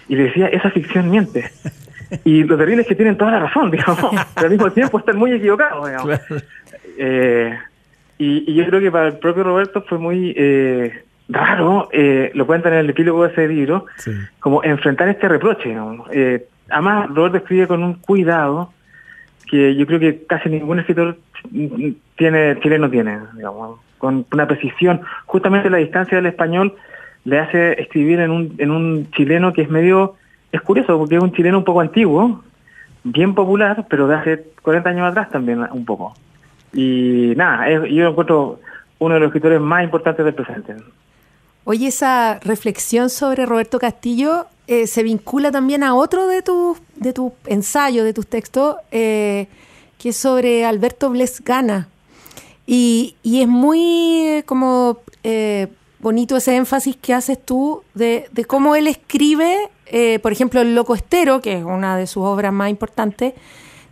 Y 0.09 0.15
le 0.15 0.23
decía, 0.23 0.47
esa 0.47 0.71
ficción 0.71 1.09
miente. 1.09 1.51
Y 2.23 2.43
lo 2.43 2.57
terrible 2.57 2.81
es 2.81 2.87
que 2.87 2.95
tienen 2.95 3.17
toda 3.17 3.31
la 3.31 3.39
razón, 3.39 3.71
digamos, 3.71 3.99
pero 4.35 4.47
al 4.47 4.51
mismo 4.51 4.71
tiempo 4.71 4.97
están 4.97 5.17
muy 5.17 5.31
equivocados, 5.31 5.87
digamos. 5.87 6.21
Eh, 6.97 7.57
y, 8.17 8.53
yo 8.53 8.65
creo 8.65 8.79
que 8.79 8.91
para 8.91 9.07
el 9.07 9.17
propio 9.17 9.43
Roberto 9.43 9.83
fue 9.83 9.97
muy 9.97 10.33
eh, 10.35 11.03
raro, 11.29 11.89
eh, 11.91 12.31
lo 12.33 12.45
cuentan 12.45 12.73
en 12.73 12.79
el 12.79 12.89
epílogo 12.89 13.23
de 13.23 13.31
ese 13.31 13.47
libro, 13.47 13.85
como 14.39 14.63
enfrentar 14.63 15.07
este 15.09 15.27
reproche. 15.27 15.69
Digamos. 15.69 16.07
además, 16.69 17.09
Roberto 17.13 17.37
escribe 17.37 17.67
con 17.67 17.83
un 17.83 17.95
cuidado 17.95 18.73
que 19.49 19.75
yo 19.75 19.85
creo 19.85 19.99
que 19.99 20.25
casi 20.25 20.49
ningún 20.49 20.79
escritor 20.79 21.17
tiene 22.15 22.59
chileno 22.61 22.89
tiene, 22.89 23.19
digamos 23.35 23.79
con 24.03 24.25
una 24.33 24.45
precisión. 24.45 24.99
Justamente 25.27 25.69
la 25.69 25.77
distancia 25.77 26.17
del 26.17 26.25
español 26.25 26.75
le 27.23 27.39
hace 27.39 27.81
escribir 27.81 28.19
en 28.19 28.31
un, 28.31 28.53
en 28.57 28.69
un 28.69 29.09
chileno 29.11 29.53
que 29.53 29.61
es 29.61 29.69
medio, 29.69 30.15
es 30.51 30.59
curioso, 30.59 30.97
porque 30.97 31.15
es 31.15 31.23
un 31.23 31.31
chileno 31.31 31.59
un 31.59 31.63
poco 31.63 31.79
antiguo, 31.79 32.43
bien 33.05 33.33
popular, 33.33 33.85
pero 33.89 34.05
de 34.09 34.15
hace 34.15 34.43
40 34.61 34.89
años 34.89 35.09
atrás 35.09 35.29
también 35.29 35.65
un 35.71 35.85
poco. 35.85 36.13
Y 36.73 37.31
nada, 37.37 37.69
yo 37.69 38.09
encuentro 38.09 38.59
uno 38.99 39.13
de 39.13 39.21
los 39.21 39.27
escritores 39.27 39.61
más 39.61 39.85
importantes 39.85 40.25
del 40.25 40.33
presente. 40.33 40.75
Oye, 41.63 41.87
esa 41.87 42.41
reflexión 42.41 43.09
sobre 43.09 43.45
Roberto 43.45 43.79
Castillo 43.79 44.47
eh, 44.67 44.85
se 44.85 45.01
vincula 45.01 45.49
también 45.49 45.81
a 45.81 45.95
otro 45.95 46.27
de 46.27 46.41
tus 46.41 46.77
de 46.97 47.13
tu 47.13 47.31
ensayos, 47.45 48.03
de 48.03 48.13
tus 48.13 48.27
textos, 48.27 48.75
eh, 48.91 49.47
que 49.97 50.09
es 50.09 50.17
sobre 50.17 50.65
Alberto 50.65 51.09
Blesgana. 51.09 51.87
Y, 52.65 53.15
y 53.23 53.41
es 53.41 53.47
muy 53.47 54.27
eh, 54.27 54.43
como 54.45 54.99
eh, 55.23 55.67
bonito 55.99 56.37
ese 56.37 56.55
énfasis 56.55 56.95
que 56.95 57.13
haces 57.13 57.43
tú 57.43 57.83
de, 57.93 58.27
de 58.31 58.45
cómo 58.45 58.75
él 58.75 58.87
escribe, 58.87 59.69
eh, 59.85 60.19
por 60.19 60.31
ejemplo, 60.31 60.61
El 60.61 60.75
Loco 60.75 60.95
Estero, 60.95 61.41
que 61.41 61.57
es 61.57 61.63
una 61.63 61.97
de 61.97 62.07
sus 62.07 62.23
obras 62.23 62.53
más 62.53 62.69
importantes, 62.69 63.33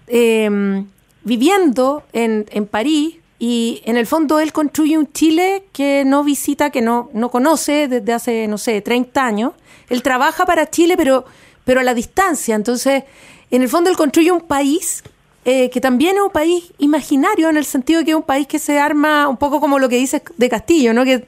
em, 0.08 0.88
viviendo 1.24 2.04
en, 2.14 2.46
en 2.52 2.66
París 2.66 3.18
y 3.40 3.82
en 3.86 3.98
el 3.98 4.06
fondo 4.06 4.40
él 4.40 4.54
construye 4.54 4.98
un 4.98 5.12
Chile 5.12 5.64
que 5.74 6.04
no 6.06 6.24
visita, 6.24 6.70
que 6.70 6.82
no, 6.82 7.10
no 7.14 7.32
conoce 7.32 7.88
desde 7.88 8.14
hace, 8.14 8.48
no 8.48 8.58
sé, 8.58 8.82
30 8.82 9.26
años. 9.26 9.54
Él 9.90 10.04
trabaja 10.04 10.46
para 10.46 10.70
Chile, 10.70 10.96
pero, 10.96 11.26
pero 11.66 11.80
a 11.80 11.84
la 11.84 11.96
distancia. 11.96 12.54
Entonces, 12.54 13.04
en 13.50 13.64
el 13.64 13.70
fondo 13.70 13.90
él 13.90 13.98
construye 13.98 14.32
un 14.32 14.42
país 14.42 15.04
eh, 15.44 15.70
que 15.70 15.82
también 15.82 16.16
es 16.16 16.22
un 16.22 16.30
país 16.30 16.72
imaginario 16.78 17.50
en 17.50 17.58
el 17.58 17.66
sentido 17.66 18.00
de 18.00 18.06
que 18.06 18.12
es 18.12 18.18
un 18.18 18.24
país 18.24 18.48
que 18.48 18.60
se 18.60 18.80
arma 18.80 19.28
un 19.28 19.38
poco 19.38 19.60
como 19.60 19.80
lo 19.80 19.90
que 19.90 19.98
dice 19.98 20.22
de 20.38 20.50
Castillo, 20.50 20.94
¿no? 20.94 21.04
Que 21.04 21.26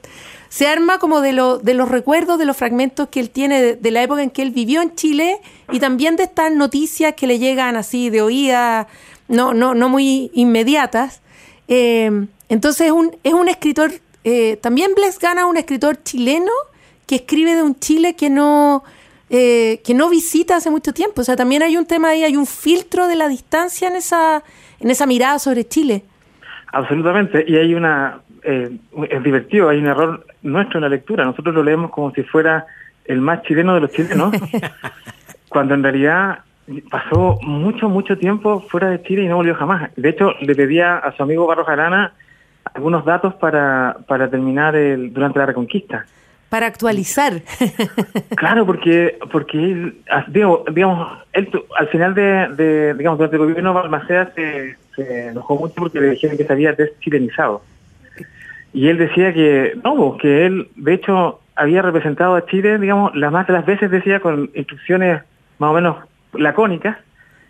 se 0.48 0.68
arma 0.68 1.00
como 1.00 1.20
de, 1.20 1.32
lo, 1.32 1.58
de 1.58 1.74
los 1.74 1.88
recuerdos, 1.88 2.38
de 2.38 2.44
los 2.44 2.56
fragmentos 2.56 3.08
que 3.08 3.18
él 3.18 3.30
tiene 3.30 3.74
de, 3.74 3.90
la 3.90 4.04
época 4.04 4.22
en 4.22 4.30
que 4.30 4.42
él 4.42 4.52
vivió 4.52 4.82
en 4.82 4.94
Chile 4.94 5.40
y 5.72 5.80
también 5.80 6.14
de 6.14 6.22
estas 6.22 6.52
noticias 6.52 7.14
que 7.14 7.26
le 7.26 7.40
llegan 7.40 7.74
así 7.74 8.08
de 8.08 8.22
oídas, 8.22 8.86
no, 9.26 9.52
no, 9.52 9.74
no 9.74 9.88
muy 9.88 10.30
inmediatas. 10.32 11.22
Eh, 11.66 12.26
entonces 12.48 12.86
es 12.86 12.92
un, 12.92 13.16
es 13.24 13.34
un 13.34 13.48
escritor, 13.48 13.94
eh, 14.22 14.56
también 14.60 14.92
Bles 14.94 15.18
Gana 15.18 15.46
un 15.46 15.56
escritor 15.56 16.00
chileno 16.04 16.52
que 17.06 17.16
escribe 17.16 17.56
de 17.56 17.64
un 17.64 17.78
Chile 17.80 18.14
que 18.14 18.30
no 18.30 18.84
eh, 19.36 19.80
que 19.84 19.94
no 19.94 20.08
visita 20.10 20.54
hace 20.54 20.70
mucho 20.70 20.92
tiempo. 20.92 21.22
O 21.22 21.24
sea, 21.24 21.34
también 21.34 21.64
hay 21.64 21.76
un 21.76 21.86
tema 21.86 22.10
ahí, 22.10 22.22
hay 22.22 22.36
un 22.36 22.46
filtro 22.46 23.08
de 23.08 23.16
la 23.16 23.26
distancia 23.26 23.88
en 23.88 23.96
esa, 23.96 24.44
en 24.78 24.90
esa 24.90 25.06
mirada 25.06 25.40
sobre 25.40 25.64
Chile. 25.64 26.04
Absolutamente, 26.72 27.44
y 27.44 27.56
hay 27.56 27.74
una, 27.74 28.20
eh, 28.44 28.70
es 29.10 29.22
divertido, 29.24 29.68
hay 29.70 29.78
un 29.78 29.86
error 29.86 30.24
nuestro 30.42 30.78
en 30.78 30.82
la 30.82 30.88
lectura. 30.88 31.24
Nosotros 31.24 31.52
lo 31.52 31.64
leemos 31.64 31.90
como 31.90 32.12
si 32.12 32.22
fuera 32.22 32.66
el 33.06 33.20
más 33.20 33.42
chileno 33.42 33.74
de 33.74 33.80
los 33.80 33.90
chilenos, 33.90 34.36
cuando 35.48 35.74
en 35.74 35.82
realidad 35.82 36.38
pasó 36.88 37.40
mucho, 37.42 37.88
mucho 37.88 38.16
tiempo 38.16 38.60
fuera 38.60 38.90
de 38.90 39.02
Chile 39.02 39.24
y 39.24 39.26
no 39.26 39.34
volvió 39.34 39.56
jamás. 39.56 39.90
De 39.96 40.10
hecho, 40.10 40.30
le 40.42 40.54
pedía 40.54 40.98
a 40.98 41.10
su 41.16 41.24
amigo 41.24 41.44
Barros 41.48 41.68
Arana 41.68 42.12
algunos 42.72 43.04
datos 43.04 43.34
para, 43.34 43.96
para 44.06 44.30
terminar 44.30 44.76
el, 44.76 45.12
durante 45.12 45.40
la 45.40 45.46
Reconquista 45.46 46.06
para 46.54 46.68
actualizar. 46.68 47.42
claro, 48.36 48.64
porque 48.64 49.18
porque 49.32 49.58
él, 49.58 49.96
digamos, 50.28 51.18
él, 51.32 51.50
al 51.76 51.88
final 51.88 52.14
de, 52.14 52.94
digamos, 52.96 53.18
durante 53.18 53.34
el 53.34 53.42
gobierno 53.42 53.74
Balmaceda 53.74 54.30
se, 54.36 54.76
se 54.94 55.26
enojó 55.30 55.56
mucho 55.56 55.74
porque 55.74 56.00
le 56.00 56.10
dijeron 56.10 56.36
que 56.36 56.44
se 56.44 56.52
había 56.52 56.72
deschilenizado. 56.72 57.62
Y 58.72 58.86
él 58.86 58.98
decía 58.98 59.34
que 59.34 59.76
no, 59.82 60.16
que 60.16 60.46
él, 60.46 60.68
de 60.76 60.94
hecho, 60.94 61.40
había 61.56 61.82
representado 61.82 62.36
a 62.36 62.46
Chile, 62.46 62.78
digamos, 62.78 63.16
las 63.16 63.32
más 63.32 63.48
de 63.48 63.54
las 63.54 63.66
veces 63.66 63.90
decía 63.90 64.20
con 64.20 64.48
instrucciones 64.54 65.22
más 65.58 65.70
o 65.70 65.74
menos 65.74 65.96
lacónicas. 66.34 66.98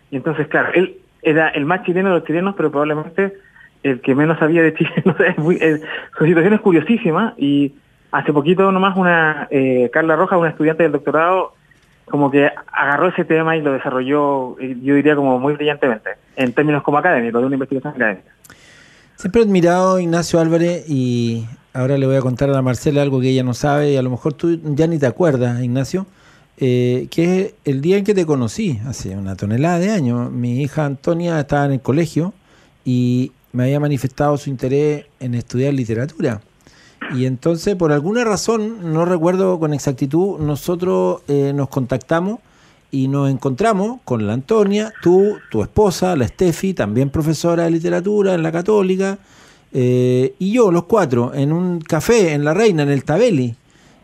Y 0.09 0.15
entonces, 0.15 0.47
claro, 0.47 0.69
él 0.73 0.97
era 1.21 1.49
el 1.49 1.65
más 1.65 1.83
chileno 1.83 2.09
de 2.09 2.15
los 2.15 2.25
chilenos, 2.25 2.55
pero 2.57 2.71
probablemente 2.71 3.35
el 3.83 4.01
que 4.01 4.15
menos 4.15 4.39
sabía 4.39 4.63
de 4.63 4.73
Chile. 4.73 4.93
No 5.05 5.15
sé, 5.15 5.35
su 6.17 6.25
situación 6.25 6.53
es 6.55 6.61
curiosísima 6.61 7.35
y 7.37 7.71
hace 8.11 8.33
poquito 8.33 8.71
nomás 8.71 8.95
una 8.97 9.47
eh, 9.51 9.89
Carla 9.91 10.15
Rojas, 10.15 10.39
una 10.39 10.49
estudiante 10.49 10.83
del 10.83 10.91
doctorado, 10.91 11.53
como 12.05 12.29
que 12.29 12.49
agarró 12.71 13.09
ese 13.09 13.25
tema 13.25 13.57
y 13.57 13.61
lo 13.61 13.73
desarrolló, 13.73 14.59
eh, 14.59 14.77
yo 14.81 14.95
diría 14.95 15.15
como 15.15 15.39
muy 15.39 15.53
brillantemente, 15.53 16.11
en 16.35 16.53
términos 16.53 16.83
como 16.83 16.97
académicos, 16.97 17.41
de 17.41 17.47
una 17.47 17.55
investigación 17.55 17.93
académica. 17.93 18.31
Siempre 19.15 19.41
he 19.41 19.45
admirado 19.45 19.99
Ignacio 19.99 20.39
Álvarez 20.39 20.85
y 20.89 21.47
ahora 21.73 21.97
le 21.97 22.05
voy 22.05 22.15
a 22.15 22.21
contar 22.21 22.49
a 22.49 22.53
la 22.53 22.61
Marcela 22.61 23.01
algo 23.01 23.21
que 23.21 23.29
ella 23.29 23.43
no 23.43 23.53
sabe 23.53 23.91
y 23.91 23.97
a 23.97 24.01
lo 24.01 24.09
mejor 24.09 24.33
tú 24.33 24.59
ya 24.63 24.87
ni 24.87 24.99
te 24.99 25.07
acuerdas, 25.07 25.61
Ignacio, 25.63 26.05
eh, 26.57 27.07
que 27.09 27.41
es 27.41 27.53
el 27.65 27.81
día 27.81 27.97
en 27.97 28.03
que 28.03 28.13
te 28.13 28.25
conocí, 28.25 28.79
hace 28.87 29.15
una 29.17 29.35
tonelada 29.35 29.79
de 29.79 29.91
años. 29.91 30.31
Mi 30.31 30.61
hija 30.61 30.85
Antonia 30.85 31.39
estaba 31.39 31.65
en 31.65 31.73
el 31.73 31.81
colegio 31.81 32.33
y 32.83 33.31
me 33.51 33.63
había 33.63 33.79
manifestado 33.79 34.37
su 34.37 34.49
interés 34.49 35.05
en 35.19 35.33
estudiar 35.33 35.73
literatura. 35.73 36.41
Y 37.13 37.25
entonces, 37.25 37.75
por 37.75 37.91
alguna 37.91 38.23
razón, 38.23 38.93
no 38.93 39.05
recuerdo 39.05 39.59
con 39.59 39.73
exactitud, 39.73 40.39
nosotros 40.39 41.21
eh, 41.27 41.53
nos 41.53 41.69
contactamos 41.69 42.39
y 42.91 43.07
nos 43.07 43.29
encontramos 43.29 43.99
con 44.03 44.25
la 44.25 44.33
Antonia, 44.33 44.93
tú, 45.01 45.35
tu 45.51 45.61
esposa, 45.61 46.15
la 46.15 46.27
Steffi, 46.27 46.73
también 46.73 47.09
profesora 47.09 47.65
de 47.65 47.71
literatura 47.71 48.33
en 48.33 48.43
la 48.43 48.51
Católica, 48.51 49.17
eh, 49.73 50.33
y 50.39 50.53
yo, 50.53 50.71
los 50.71 50.85
cuatro, 50.85 51.33
en 51.33 51.51
un 51.51 51.79
café 51.81 52.33
en 52.33 52.45
La 52.45 52.53
Reina, 52.53 52.83
en 52.83 52.89
el 52.89 53.03
Tabeli. 53.03 53.55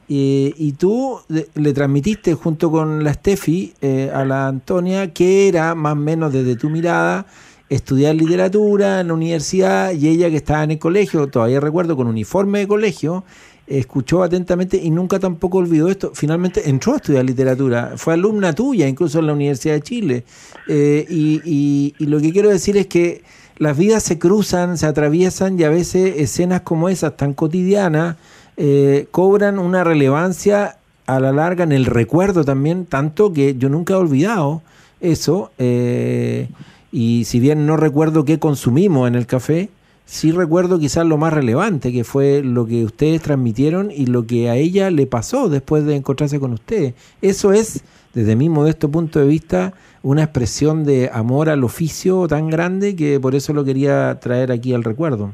y 0.09 0.73
tú 0.73 1.21
le 1.29 1.73
transmitiste 1.73 2.33
junto 2.33 2.69
con 2.69 3.01
la 3.01 3.13
Steffi 3.13 3.73
eh, 3.81 4.11
a 4.13 4.25
la 4.25 4.47
Antonia 4.47 5.13
que 5.13 5.47
era 5.47 5.73
más 5.73 5.93
o 5.93 5.95
menos 5.95 6.33
desde 6.33 6.57
tu 6.57 6.69
mirada 6.69 7.25
estudiar 7.71 8.15
literatura 8.15 8.99
en 8.99 9.07
la 9.07 9.13
universidad 9.13 9.93
y 9.93 10.09
ella 10.09 10.29
que 10.29 10.35
estaba 10.35 10.63
en 10.65 10.71
el 10.71 10.79
colegio, 10.79 11.27
todavía 11.27 11.61
recuerdo, 11.61 11.95
con 11.95 12.07
uniforme 12.07 12.59
de 12.59 12.67
colegio, 12.67 13.23
escuchó 13.65 14.23
atentamente 14.23 14.75
y 14.75 14.89
nunca 14.89 15.19
tampoco 15.19 15.59
olvidó 15.59 15.87
esto. 15.87 16.11
Finalmente 16.13 16.69
entró 16.69 16.91
a 16.91 16.95
estudiar 16.97 17.23
literatura, 17.23 17.93
fue 17.95 18.13
alumna 18.13 18.53
tuya 18.53 18.89
incluso 18.89 19.19
en 19.19 19.27
la 19.27 19.33
Universidad 19.33 19.75
de 19.75 19.81
Chile. 19.81 20.23
Eh, 20.67 21.05
y, 21.09 21.95
lo 21.99 22.19
que 22.19 22.33
quiero 22.33 22.49
decir 22.49 22.75
es 22.75 22.87
que 22.87 23.23
las 23.57 23.77
vidas 23.77 24.03
se 24.03 24.19
cruzan, 24.19 24.77
se 24.77 24.85
atraviesan 24.85 25.57
y 25.57 25.63
a 25.63 25.69
veces 25.69 26.15
escenas 26.17 26.61
como 26.61 26.89
esas 26.89 27.15
tan 27.15 27.33
cotidianas 27.33 28.17
eh, 28.57 29.07
cobran 29.11 29.59
una 29.59 29.85
relevancia 29.85 30.77
a 31.05 31.21
la 31.21 31.31
larga 31.31 31.63
en 31.63 31.71
el 31.71 31.85
recuerdo 31.85 32.43
también, 32.43 32.85
tanto 32.85 33.31
que 33.31 33.55
yo 33.55 33.69
nunca 33.69 33.93
he 33.93 33.97
olvidado 33.97 34.61
eso. 34.99 35.51
Eh, 35.57 36.49
y 36.91 37.23
si 37.23 37.39
bien 37.39 37.65
no 37.65 37.77
recuerdo 37.77 38.25
qué 38.25 38.37
consumimos 38.39 39.07
en 39.07 39.15
el 39.15 39.25
café, 39.25 39.69
sí 40.05 40.31
recuerdo 40.31 40.77
quizás 40.77 41.05
lo 41.05 41.17
más 41.17 41.31
relevante, 41.31 41.93
que 41.93 42.03
fue 42.03 42.41
lo 42.43 42.65
que 42.65 42.83
ustedes 42.83 43.21
transmitieron 43.21 43.91
y 43.91 44.07
lo 44.07 44.27
que 44.27 44.49
a 44.49 44.55
ella 44.55 44.91
le 44.91 45.07
pasó 45.07 45.47
después 45.47 45.85
de 45.85 45.95
encontrarse 45.95 46.39
con 46.39 46.51
ustedes. 46.51 46.95
Eso 47.21 47.53
es, 47.53 47.85
desde 48.13 48.35
mi 48.35 48.49
modesto 48.49 48.91
punto 48.91 49.19
de 49.19 49.27
vista, 49.27 49.73
una 50.03 50.23
expresión 50.23 50.83
de 50.83 51.09
amor 51.13 51.47
al 51.49 51.63
oficio 51.63 52.27
tan 52.27 52.49
grande 52.49 52.95
que 52.95 53.19
por 53.21 53.35
eso 53.35 53.53
lo 53.53 53.63
quería 53.63 54.19
traer 54.19 54.51
aquí 54.51 54.73
al 54.73 54.83
recuerdo. 54.83 55.31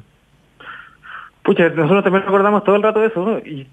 Pucha, 1.41 1.69
nosotros 1.69 2.03
también 2.03 2.25
recordamos 2.25 2.63
todo 2.63 2.75
el 2.75 2.83
rato 2.83 3.03
eso 3.03 3.39
y, 3.39 3.67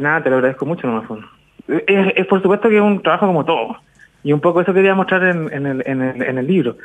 nada, 0.00 0.24
te 0.24 0.30
lo 0.30 0.36
agradezco 0.36 0.66
mucho, 0.66 0.88
no 0.88 1.04
es, 1.68 2.12
es 2.16 2.26
por 2.26 2.42
supuesto 2.42 2.68
que 2.68 2.76
es 2.76 2.82
un 2.82 3.02
trabajo 3.02 3.26
como 3.26 3.44
todo 3.44 3.76
y 4.26 4.32
un 4.32 4.40
poco 4.40 4.60
eso 4.60 4.74
quería 4.74 4.92
mostrar 4.96 5.22
en, 5.22 5.52
en, 5.52 5.66
el, 5.66 5.84
en, 5.86 6.02
el, 6.02 6.20
en 6.20 6.38
el 6.38 6.46
libro, 6.48 6.78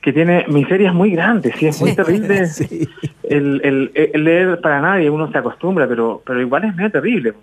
que 0.00 0.12
tiene 0.12 0.44
miserias 0.46 0.94
muy 0.94 1.10
grandes, 1.10 1.60
y 1.60 1.66
es 1.66 1.80
muy 1.80 1.92
terrible 1.92 2.46
el, 3.24 3.90
el, 3.92 4.24
leer 4.24 4.60
para 4.60 4.80
nadie, 4.80 5.10
uno 5.10 5.28
se 5.32 5.36
acostumbra, 5.36 5.88
pero, 5.88 6.22
pero 6.24 6.40
igual 6.40 6.62
es 6.62 6.76
medio 6.76 6.92
terrible. 6.92 7.34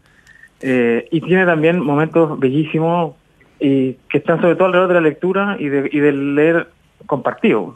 Eh, 0.62 1.06
y 1.12 1.20
tiene 1.20 1.46
también 1.46 1.82
momentos 1.82 2.40
bellísimos 2.40 3.16
y 3.60 3.98
que 4.10 4.20
están 4.20 4.40
sobre 4.40 4.56
todo 4.56 4.68
alrededor 4.68 4.88
de 4.88 4.94
la 4.94 5.02
lectura 5.02 5.58
y, 5.60 5.68
de, 5.68 5.90
y 5.92 6.00
del 6.00 6.34
leer 6.34 6.70
compartido. 7.06 7.76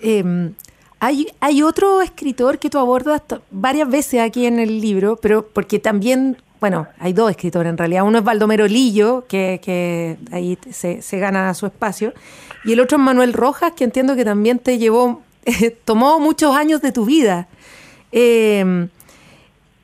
Em, 0.00 0.54
hay, 0.98 1.26
hay 1.40 1.62
otro 1.62 2.00
escritor 2.00 2.58
que 2.58 2.70
tú 2.70 2.78
abordas 2.78 3.22
varias 3.50 3.90
veces 3.90 4.22
aquí 4.22 4.46
en 4.46 4.58
el 4.60 4.80
libro, 4.80 5.18
pero 5.20 5.46
porque 5.46 5.78
también 5.78 6.38
bueno, 6.60 6.88
hay 6.98 7.12
dos 7.12 7.30
escritores 7.30 7.70
en 7.70 7.78
realidad. 7.78 8.04
Uno 8.04 8.18
es 8.18 8.24
Baldomero 8.24 8.66
Lillo, 8.66 9.26
que, 9.28 10.18
ahí 10.32 10.58
se, 10.70 11.18
gana 11.18 11.54
su 11.54 11.66
espacio, 11.66 12.12
y 12.64 12.72
el 12.72 12.80
otro 12.80 12.98
es 12.98 13.04
Manuel 13.04 13.32
Rojas, 13.32 13.72
que 13.76 13.84
entiendo 13.84 14.16
que 14.16 14.24
también 14.24 14.58
te 14.58 14.78
llevó, 14.78 15.22
tomó 15.84 16.18
muchos 16.18 16.56
años 16.56 16.82
de 16.82 16.92
tu 16.92 17.04
vida. 17.04 17.48
Em, 18.10 18.88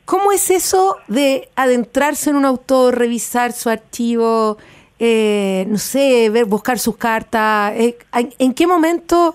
¿Cómo 0.04 0.32
es 0.32 0.50
eso 0.50 0.96
de 1.08 1.48
adentrarse 1.56 2.30
en 2.30 2.36
un 2.36 2.44
autor, 2.44 2.98
revisar 2.98 3.52
su 3.52 3.70
archivo, 3.70 4.58
eh, 4.98 5.64
no 5.68 5.78
sé, 5.78 6.28
ver, 6.28 6.44
buscar 6.44 6.78
sus 6.78 6.96
cartas? 6.96 7.72
Eh, 7.76 7.96
¿En 8.38 8.52
qué 8.52 8.66
momento, 8.66 9.34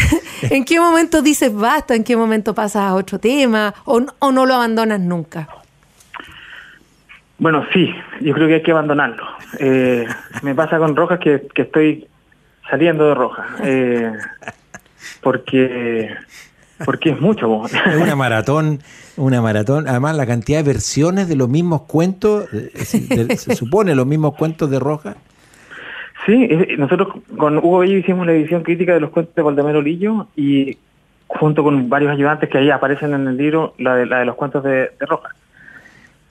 en 0.42 0.64
qué 0.64 0.78
momento 0.78 1.22
dices 1.22 1.54
basta? 1.54 1.94
¿En 1.94 2.04
qué 2.04 2.16
momento 2.16 2.54
pasas 2.54 2.82
a 2.82 2.94
otro 2.94 3.18
tema? 3.18 3.74
¿O, 3.86 4.02
o 4.18 4.32
no 4.32 4.44
lo 4.44 4.54
abandonas 4.54 5.00
nunca? 5.00 5.59
Bueno, 7.40 7.64
sí, 7.72 7.90
yo 8.20 8.34
creo 8.34 8.48
que 8.48 8.54
hay 8.56 8.62
que 8.62 8.70
abandonarlo. 8.70 9.24
Eh, 9.58 10.06
me 10.42 10.54
pasa 10.54 10.78
con 10.78 10.94
Rojas 10.94 11.18
que, 11.18 11.48
estoy 11.54 12.06
saliendo 12.68 13.08
de 13.08 13.14
Rojas. 13.14 13.46
Eh, 13.64 14.12
porque 15.22 16.14
porque 16.84 17.10
es 17.10 17.20
mucho. 17.20 17.64
Es 17.64 17.96
una 18.00 18.14
maratón, 18.14 18.80
una 19.16 19.40
maratón. 19.40 19.88
Además, 19.88 20.16
la 20.16 20.26
cantidad 20.26 20.58
de 20.58 20.64
versiones 20.64 21.28
de 21.28 21.36
los 21.36 21.48
mismos 21.48 21.82
cuentos, 21.82 22.46
se 22.50 23.56
supone 23.56 23.94
los 23.94 24.06
mismos 24.06 24.36
cuentos 24.36 24.70
de 24.70 24.78
Rojas. 24.78 25.16
Sí, 26.26 26.46
nosotros 26.76 27.08
con 27.38 27.56
Hugo 27.56 27.78
Bello 27.78 27.96
hicimos 27.96 28.26
la 28.26 28.32
edición 28.32 28.62
crítica 28.62 28.92
de 28.92 29.00
los 29.00 29.10
cuentos 29.10 29.34
de 29.34 29.42
Valdemiro 29.42 29.80
Lillo 29.80 30.28
y 30.36 30.76
junto 31.26 31.64
con 31.64 31.88
varios 31.88 32.12
ayudantes 32.12 32.50
que 32.50 32.58
ahí 32.58 32.70
aparecen 32.70 33.14
en 33.14 33.26
el 33.26 33.38
libro, 33.38 33.72
la 33.78 33.96
de, 33.96 34.04
la 34.04 34.18
de 34.18 34.26
los 34.26 34.36
cuentos 34.36 34.62
de, 34.62 34.90
de 35.00 35.06
Rojas. 35.06 35.32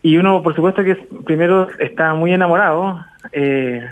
Y 0.02 0.18
uno, 0.18 0.42
por 0.42 0.56
supuesto, 0.56 0.84
que 0.84 0.96
primero 1.26 1.68
está 1.80 2.14
muy 2.14 2.34
enamorado. 2.34 3.06
Eh, 3.32 3.86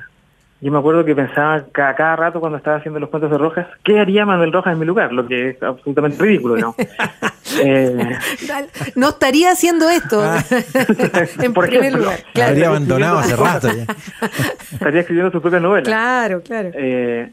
yo 0.60 0.72
me 0.72 0.80
acuerdo 0.80 1.06
que 1.06 1.14
pensaba 1.14 1.66
cada, 1.72 1.96
cada, 1.96 2.16
rato 2.16 2.40
cuando 2.40 2.58
estaba 2.58 2.78
haciendo 2.78 3.00
los 3.00 3.10
cuentos 3.10 3.30
de 3.30 3.38
Rojas, 3.38 3.68
¿qué 3.84 4.00
haría 4.00 4.26
Manuel 4.26 4.52
Rojas 4.52 4.74
en 4.74 4.80
mi 4.80 4.86
lugar? 4.86 5.14
Lo 5.14 5.28
que 5.28 5.50
es 5.50 5.62
absolutamente 5.62 6.24
ridículo, 6.24 6.58
¿no? 6.58 6.76
eh, 7.64 8.18
no 8.96 9.10
estaría 9.10 9.52
haciendo 9.52 9.88
esto 9.90 10.22
ah. 10.24 10.44
en 11.44 11.54
por 11.54 11.68
primer 11.68 11.94
lugar. 11.94 12.20
Claro. 12.34 12.52
Habría 12.52 12.68
abandonado 12.70 13.20
hace 13.20 13.36
rato 13.36 13.68
ya. 13.68 13.86
Estaría 14.72 15.02
escribiendo 15.02 15.32
su 15.32 15.42
propia 15.42 15.60
novela. 15.60 15.84
Claro, 15.84 16.42
claro. 16.42 16.72
Eh, 16.74 17.30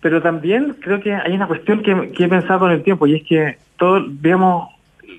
pero 0.00 0.22
también 0.22 0.76
creo 0.80 1.00
que 1.00 1.14
hay 1.14 1.34
una 1.34 1.46
cuestión 1.46 1.82
que, 1.82 2.12
que, 2.12 2.24
he 2.24 2.28
pensado 2.28 2.60
con 2.60 2.70
el 2.70 2.82
tiempo 2.82 3.06
y 3.06 3.16
es 3.16 3.22
que 3.24 3.58
todos, 3.76 4.04
digamos, 4.22 4.70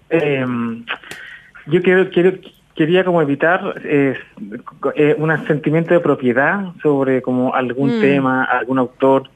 eh, 0.09 0.45
yo 1.67 1.81
quiero, 1.81 2.09
quiero, 2.09 2.33
quería 2.75 3.03
como 3.03 3.21
evitar 3.21 3.81
eh, 3.83 4.17
eh, 4.95 5.15
un 5.17 5.47
sentimiento 5.47 5.93
de 5.93 6.01
propiedad 6.01 6.73
sobre 6.83 7.21
como 7.21 7.55
algún 7.55 7.97
mm. 7.97 8.01
tema, 8.01 8.43
algún 8.43 8.79
autor. 8.79 9.29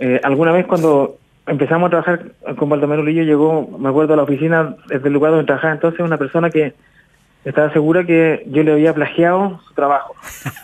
Eh, 0.00 0.20
alguna 0.24 0.52
vez 0.52 0.66
cuando 0.66 1.18
empezamos 1.46 1.88
a 1.88 1.90
trabajar 1.90 2.32
con 2.56 2.68
Baldomero 2.68 3.04
Lillo 3.04 3.22
llegó, 3.22 3.68
me 3.78 3.90
acuerdo, 3.90 4.14
a 4.14 4.16
la 4.16 4.22
oficina 4.22 4.76
desde 4.88 5.08
el 5.08 5.14
lugar 5.14 5.32
donde 5.32 5.46
trabajaba 5.46 5.74
entonces 5.74 6.00
una 6.00 6.16
persona 6.16 6.48
que 6.48 6.74
estaba 7.44 7.70
segura 7.72 8.04
que 8.04 8.42
yo 8.46 8.62
le 8.62 8.72
había 8.72 8.94
plagiado 8.94 9.60
su 9.68 9.74
trabajo. 9.74 10.14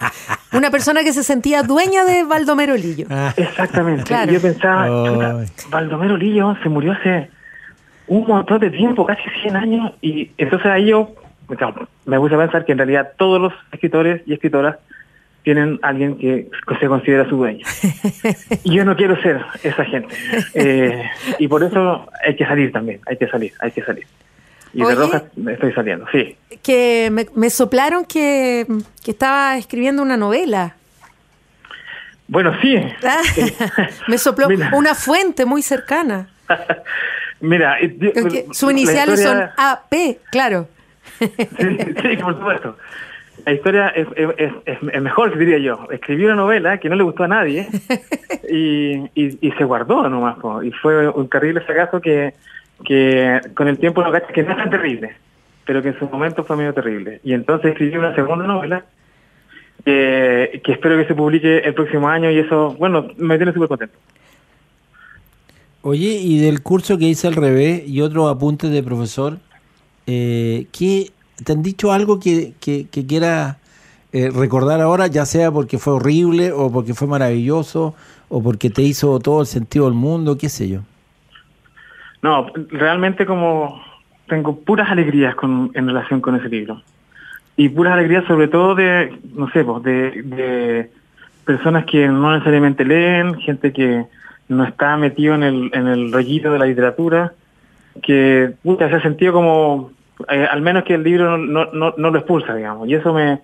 Una 0.52 0.70
persona 0.70 1.04
que 1.04 1.12
se 1.12 1.22
sentía 1.22 1.62
dueña 1.62 2.04
de 2.04 2.24
Baldomero 2.24 2.74
Lillo. 2.74 3.06
Exactamente. 3.36 4.12
Y 4.26 4.32
yo 4.32 4.40
pensaba, 4.40 5.44
Baldomero 5.68 6.16
Lillo 6.16 6.56
se 6.62 6.68
murió 6.68 6.92
hace 6.92 7.30
un 8.08 8.26
montón 8.26 8.58
de 8.58 8.70
tiempo, 8.70 9.06
casi 9.06 9.22
100 9.42 9.56
años, 9.56 9.92
y 10.00 10.32
entonces 10.36 10.66
ahí 10.66 10.86
yo 10.86 11.14
me 12.06 12.18
gusta 12.18 12.36
pensar 12.36 12.64
que 12.64 12.72
en 12.72 12.78
realidad 12.78 13.12
todos 13.16 13.40
los 13.40 13.52
escritores 13.72 14.22
y 14.26 14.32
escritoras 14.32 14.76
tienen 15.42 15.78
alguien 15.82 16.18
que 16.18 16.48
se 16.78 16.86
considera 16.86 17.28
su 17.28 17.36
dueño. 17.36 17.64
Y 18.64 18.74
yo 18.74 18.84
no 18.84 18.96
quiero 18.96 19.20
ser 19.22 19.40
esa 19.62 19.84
gente. 19.84 20.14
Eh, 20.54 21.02
y 21.38 21.48
por 21.48 21.62
eso 21.62 22.06
hay 22.24 22.36
que 22.36 22.44
salir 22.44 22.72
también, 22.72 23.00
hay 23.06 23.16
que 23.16 23.26
salir, 23.26 23.52
hay 23.60 23.70
que 23.70 23.82
salir. 23.82 24.06
Y 24.72 24.84
de 24.84 24.94
Rojas 24.94 25.24
estoy 25.48 25.72
saliendo, 25.72 26.06
sí. 26.12 26.36
Que 26.62 27.10
me, 27.34 27.50
soplaron 27.50 28.04
que, 28.04 28.66
estaba 29.06 29.56
escribiendo 29.56 30.02
una 30.02 30.16
novela. 30.16 30.76
Bueno, 32.28 32.52
sí. 32.60 32.76
Ah, 33.02 33.22
me 34.08 34.18
sopló 34.18 34.48
una 34.72 34.94
fuente 34.94 35.44
muy 35.44 35.62
cercana. 35.62 36.28
Mira, 37.40 37.78
sus 38.52 38.70
iniciales 38.70 39.22
son 39.22 39.42
AP, 39.56 40.18
claro. 40.30 40.68
Sí, 42.02 42.16
por 42.16 42.36
supuesto. 42.36 42.76
La 43.46 43.52
historia 43.52 43.88
es, 43.88 44.06
es, 44.36 44.52
es, 44.66 45.02
mejor, 45.02 45.36
diría 45.38 45.58
yo. 45.58 45.88
Escribió 45.90 46.26
una 46.26 46.36
novela 46.36 46.78
que 46.78 46.88
no 46.88 46.96
le 46.96 47.02
gustó 47.02 47.24
a 47.24 47.28
nadie 47.28 47.66
y, 48.50 49.08
y, 49.14 49.50
se 49.52 49.64
guardó 49.64 50.08
nomás. 50.08 50.36
Y 50.62 50.70
fue 50.72 51.08
un 51.08 51.28
terrible 51.28 51.60
fracaso 51.62 52.00
que, 52.00 52.34
que 52.84 53.40
con 53.54 53.68
el 53.68 53.78
tiempo 53.78 54.02
lo 54.02 54.12
que 54.12 54.42
no 54.42 54.50
es 54.50 54.56
tan 54.56 54.70
terrible. 54.70 55.14
pero 55.64 55.82
que 55.82 55.88
en 55.88 55.98
su 55.98 56.06
momento 56.08 56.44
fue 56.44 56.56
medio 56.56 56.74
terrible. 56.74 57.20
Y 57.24 57.32
entonces 57.32 57.72
escribí 57.72 57.96
una 57.96 58.14
segunda 58.14 58.46
novela 58.46 58.84
que 59.84 60.60
espero 60.66 60.98
que 60.98 61.06
se 61.06 61.14
publique 61.14 61.58
el 61.58 61.72
próximo 61.72 62.08
año 62.08 62.30
y 62.30 62.38
eso, 62.38 62.74
bueno, 62.78 63.08
me 63.16 63.38
tiene 63.38 63.52
súper 63.52 63.68
contento. 63.68 63.96
Oye, 65.82 66.20
y 66.22 66.38
del 66.38 66.62
curso 66.62 66.98
que 66.98 67.06
hice 67.06 67.26
al 67.26 67.36
revés 67.36 67.88
y 67.88 68.02
otros 68.02 68.30
apuntes 68.30 68.70
de 68.70 68.82
profesor, 68.82 69.38
eh, 70.12 70.66
¿qué, 70.72 71.12
¿te 71.44 71.52
han 71.52 71.62
dicho 71.62 71.92
algo 71.92 72.18
que, 72.18 72.54
que, 72.60 73.06
quieras 73.06 73.58
eh, 74.12 74.28
recordar 74.34 74.80
ahora, 74.80 75.06
ya 75.06 75.24
sea 75.24 75.52
porque 75.52 75.78
fue 75.78 75.92
horrible 75.92 76.50
o 76.50 76.72
porque 76.72 76.94
fue 76.94 77.06
maravilloso 77.06 77.94
o 78.28 78.42
porque 78.42 78.70
te 78.70 78.82
hizo 78.82 79.20
todo 79.20 79.40
el 79.40 79.46
sentido 79.46 79.84
del 79.84 79.94
mundo, 79.94 80.36
qué 80.36 80.48
sé 80.48 80.68
yo? 80.68 80.80
No, 82.22 82.48
realmente 82.70 83.24
como 83.24 83.80
tengo 84.26 84.56
puras 84.56 84.90
alegrías 84.90 85.36
con, 85.36 85.70
en 85.74 85.86
relación 85.86 86.20
con 86.20 86.34
ese 86.34 86.48
libro. 86.48 86.82
Y 87.56 87.68
puras 87.68 87.92
alegrías 87.92 88.24
sobre 88.26 88.48
todo 88.48 88.74
de, 88.74 89.16
no 89.32 89.48
sé, 89.52 89.62
pues, 89.62 89.82
de, 89.84 90.22
de 90.22 90.90
personas 91.44 91.84
que 91.84 92.08
no 92.08 92.32
necesariamente 92.32 92.84
leen, 92.84 93.36
gente 93.36 93.72
que 93.72 94.06
no 94.48 94.64
está 94.64 94.96
metido 94.96 95.36
en 95.36 95.44
el, 95.44 95.70
en 95.72 95.86
el 95.86 96.12
rollito 96.12 96.52
de 96.52 96.58
la 96.58 96.66
literatura, 96.66 97.32
que 98.02 98.52
puta, 98.62 98.88
se 98.88 98.96
ha 98.96 99.02
sentido 99.02 99.32
como, 99.32 99.92
eh, 100.28 100.46
al 100.50 100.62
menos 100.62 100.84
que 100.84 100.94
el 100.94 101.02
libro 101.02 101.38
no, 101.38 101.66
no, 101.66 101.94
no, 101.96 102.10
lo 102.10 102.18
expulsa, 102.18 102.54
digamos. 102.54 102.88
Y 102.88 102.94
eso 102.94 103.12
me, 103.12 103.40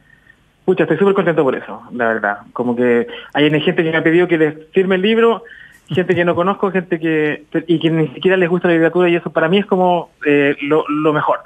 pucha, 0.64 0.84
estoy 0.84 0.98
súper 0.98 1.14
contento 1.14 1.42
por 1.42 1.54
eso, 1.54 1.82
la 1.92 2.08
verdad. 2.08 2.38
Como 2.52 2.74
que 2.76 3.06
hay 3.32 3.50
gente 3.60 3.82
que 3.82 3.90
me 3.90 3.96
ha 3.96 4.02
pedido 4.02 4.28
que 4.28 4.38
les 4.38 4.54
firme 4.72 4.96
el 4.96 5.02
libro, 5.02 5.42
gente 5.88 6.14
que 6.14 6.24
no 6.24 6.34
conozco, 6.34 6.70
gente 6.70 6.98
que, 6.98 7.44
y 7.66 7.78
que 7.78 7.90
ni 7.90 8.08
siquiera 8.08 8.36
les 8.36 8.48
gusta 8.48 8.68
la 8.68 8.74
literatura, 8.74 9.08
y 9.08 9.16
eso 9.16 9.30
para 9.30 9.48
mí 9.48 9.58
es 9.58 9.66
como 9.66 10.10
eh, 10.24 10.56
lo, 10.62 10.84
lo 10.88 11.12
mejor. 11.12 11.40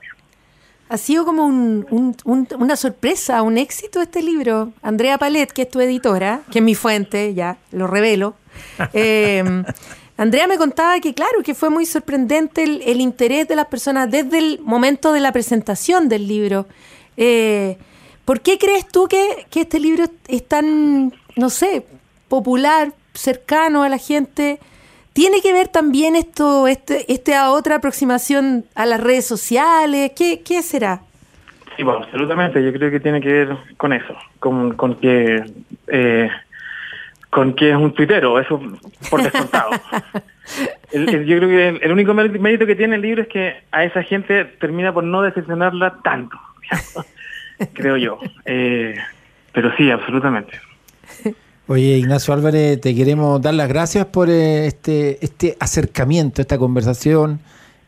Ha 0.88 0.96
sido 0.96 1.24
como 1.24 1.46
un, 1.46 1.86
un, 2.24 2.48
una 2.58 2.74
sorpresa, 2.74 3.42
un 3.42 3.58
éxito 3.58 4.02
este 4.02 4.22
libro. 4.22 4.72
Andrea 4.82 5.18
Palet, 5.18 5.52
que 5.52 5.62
es 5.62 5.70
tu 5.70 5.80
editora, 5.80 6.40
que 6.50 6.58
es 6.58 6.64
mi 6.64 6.74
fuente, 6.74 7.32
ya 7.32 7.58
lo 7.70 7.86
revelo, 7.86 8.34
eh, 8.92 9.62
Andrea 10.20 10.46
me 10.46 10.58
contaba 10.58 11.00
que, 11.00 11.14
claro, 11.14 11.42
que 11.42 11.54
fue 11.54 11.70
muy 11.70 11.86
sorprendente 11.86 12.62
el, 12.62 13.00
interés 13.00 13.48
de 13.48 13.56
las 13.56 13.68
personas 13.68 14.10
desde 14.10 14.36
el 14.36 14.60
momento 14.62 15.14
de 15.14 15.20
la 15.20 15.32
presentación 15.32 16.10
del 16.10 16.28
libro. 16.28 16.66
Eh, 17.16 17.78
¿Por 18.26 18.42
qué 18.42 18.58
crees 18.58 18.86
tú 18.86 19.08
que, 19.08 19.46
este 19.54 19.80
libro 19.80 20.04
es 20.28 20.46
tan, 20.46 21.14
no 21.36 21.48
sé, 21.48 21.86
popular, 22.28 22.92
cercano 23.14 23.82
a 23.82 23.88
la 23.88 23.96
gente? 23.96 24.58
¿Tiene 25.14 25.40
que 25.40 25.54
ver 25.54 25.68
también 25.68 26.14
esto, 26.16 26.68
este, 26.68 27.10
esta 27.10 27.50
otra 27.50 27.76
aproximación 27.76 28.66
a 28.74 28.84
las 28.84 29.00
redes 29.00 29.26
sociales? 29.26 30.12
¿Qué, 30.14 30.42
qué 30.42 30.60
será? 30.60 31.00
Sí, 31.78 31.82
bueno, 31.82 32.00
absolutamente. 32.04 32.62
Yo 32.62 32.74
creo 32.74 32.90
que 32.90 33.00
tiene 33.00 33.22
que 33.22 33.32
ver 33.32 33.56
con 33.78 33.94
eso, 33.94 34.14
con, 34.38 34.76
con 34.76 34.96
que 34.96 35.42
eh, 35.86 36.28
con 37.30 37.54
que 37.54 37.70
es 37.70 37.76
un 37.76 37.94
tuitero, 37.94 38.38
eso 38.38 38.60
por 39.08 39.22
descontado. 39.22 39.70
yo 40.92 41.04
creo 41.06 41.48
que 41.48 41.68
el, 41.82 41.92
único 41.92 42.12
mérito 42.12 42.66
que 42.66 42.74
tiene 42.74 42.96
el 42.96 43.02
libro 43.02 43.22
es 43.22 43.28
que 43.28 43.54
a 43.70 43.84
esa 43.84 44.02
gente 44.02 44.44
termina 44.44 44.92
por 44.92 45.04
no 45.04 45.22
decepcionarla 45.22 45.98
tanto, 46.02 46.36
creo 47.72 47.96
yo. 47.96 48.18
Eh, 48.44 48.96
pero 49.52 49.74
sí, 49.76 49.90
absolutamente. 49.90 50.60
Oye, 51.66 51.98
Ignacio 51.98 52.34
Álvarez, 52.34 52.80
te 52.80 52.94
queremos 52.96 53.40
dar 53.40 53.54
las 53.54 53.68
gracias 53.68 54.06
por 54.06 54.28
eh, 54.28 54.66
este, 54.66 55.24
este 55.24 55.56
acercamiento, 55.60 56.42
esta 56.42 56.58
conversación, 56.58 57.38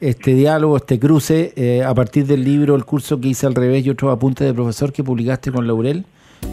este 0.00 0.35
diálogo, 0.35 0.76
este 0.76 1.00
cruce, 1.00 1.52
eh, 1.57 1.83
a 1.83 1.92
partir 1.92 2.26
del 2.26 2.44
libro, 2.44 2.76
el 2.76 2.85
curso 2.85 3.20
que 3.20 3.28
hice 3.28 3.46
al 3.46 3.57
revés 3.57 3.85
y 3.85 3.90
otros 3.90 4.12
apuntes 4.12 4.46
de 4.46 4.55
profesor 4.55 4.92
que 4.92 5.02
publicaste 5.02 5.50
con 5.50 5.66
Laurel. 5.66 6.05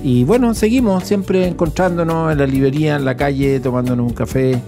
Y 0.03 0.23
bueno, 0.23 0.53
seguimos 0.53 1.03
siempre 1.03 1.47
encontrándonos 1.47 2.31
en 2.31 2.37
la 2.37 2.47
librería, 2.47 2.95
en 2.95 3.05
la 3.05 3.15
calle, 3.17 3.59
tomándonos 3.59 4.07
un 4.07 4.13
café, 4.13 4.61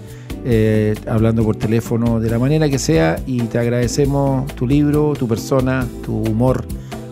eh, 0.44 0.94
hablando 1.06 1.42
por 1.42 1.56
teléfono, 1.56 2.20
de 2.20 2.30
la 2.30 2.38
manera 2.38 2.68
que 2.68 2.78
sea. 2.78 3.18
Y 3.26 3.40
te 3.42 3.58
agradecemos 3.58 4.54
tu 4.54 4.66
libro, 4.66 5.14
tu 5.18 5.26
persona, 5.26 5.86
tu 6.04 6.22
humor, 6.22 6.64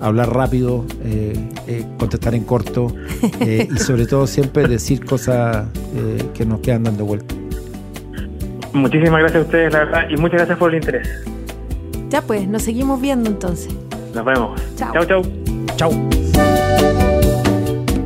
hablar 0.03 0.35
rápido, 0.35 0.85
eh, 1.03 1.33
eh, 1.67 1.85
contestar 1.99 2.35
en 2.35 2.45
corto 2.45 2.95
y 3.41 3.79
sobre 3.79 4.07
todo 4.07 4.27
siempre 4.27 4.69
decir 4.69 5.05
cosas 5.05 5.67
que 6.35 6.45
nos 6.45 6.61
quedan 6.61 6.85
dando 6.85 7.05
vuelta. 7.05 7.35
Muchísimas 8.73 9.21
gracias 9.21 9.43
a 9.43 9.47
ustedes, 9.47 9.73
la 9.73 9.79
verdad, 9.81 10.03
y 10.11 10.17
muchas 10.17 10.39
gracias 10.39 10.59
por 10.59 10.71
el 10.71 10.77
interés. 10.77 11.09
Ya 12.11 12.23
pues, 12.23 12.47
nos 12.47 12.63
seguimos 12.63 13.01
viendo 13.01 13.31
entonces. 13.31 13.73
Nos 14.15 14.25
vemos. 14.25 14.61
Chao, 14.77 15.05
chao. 15.05 15.23
Chao. 15.77 17.00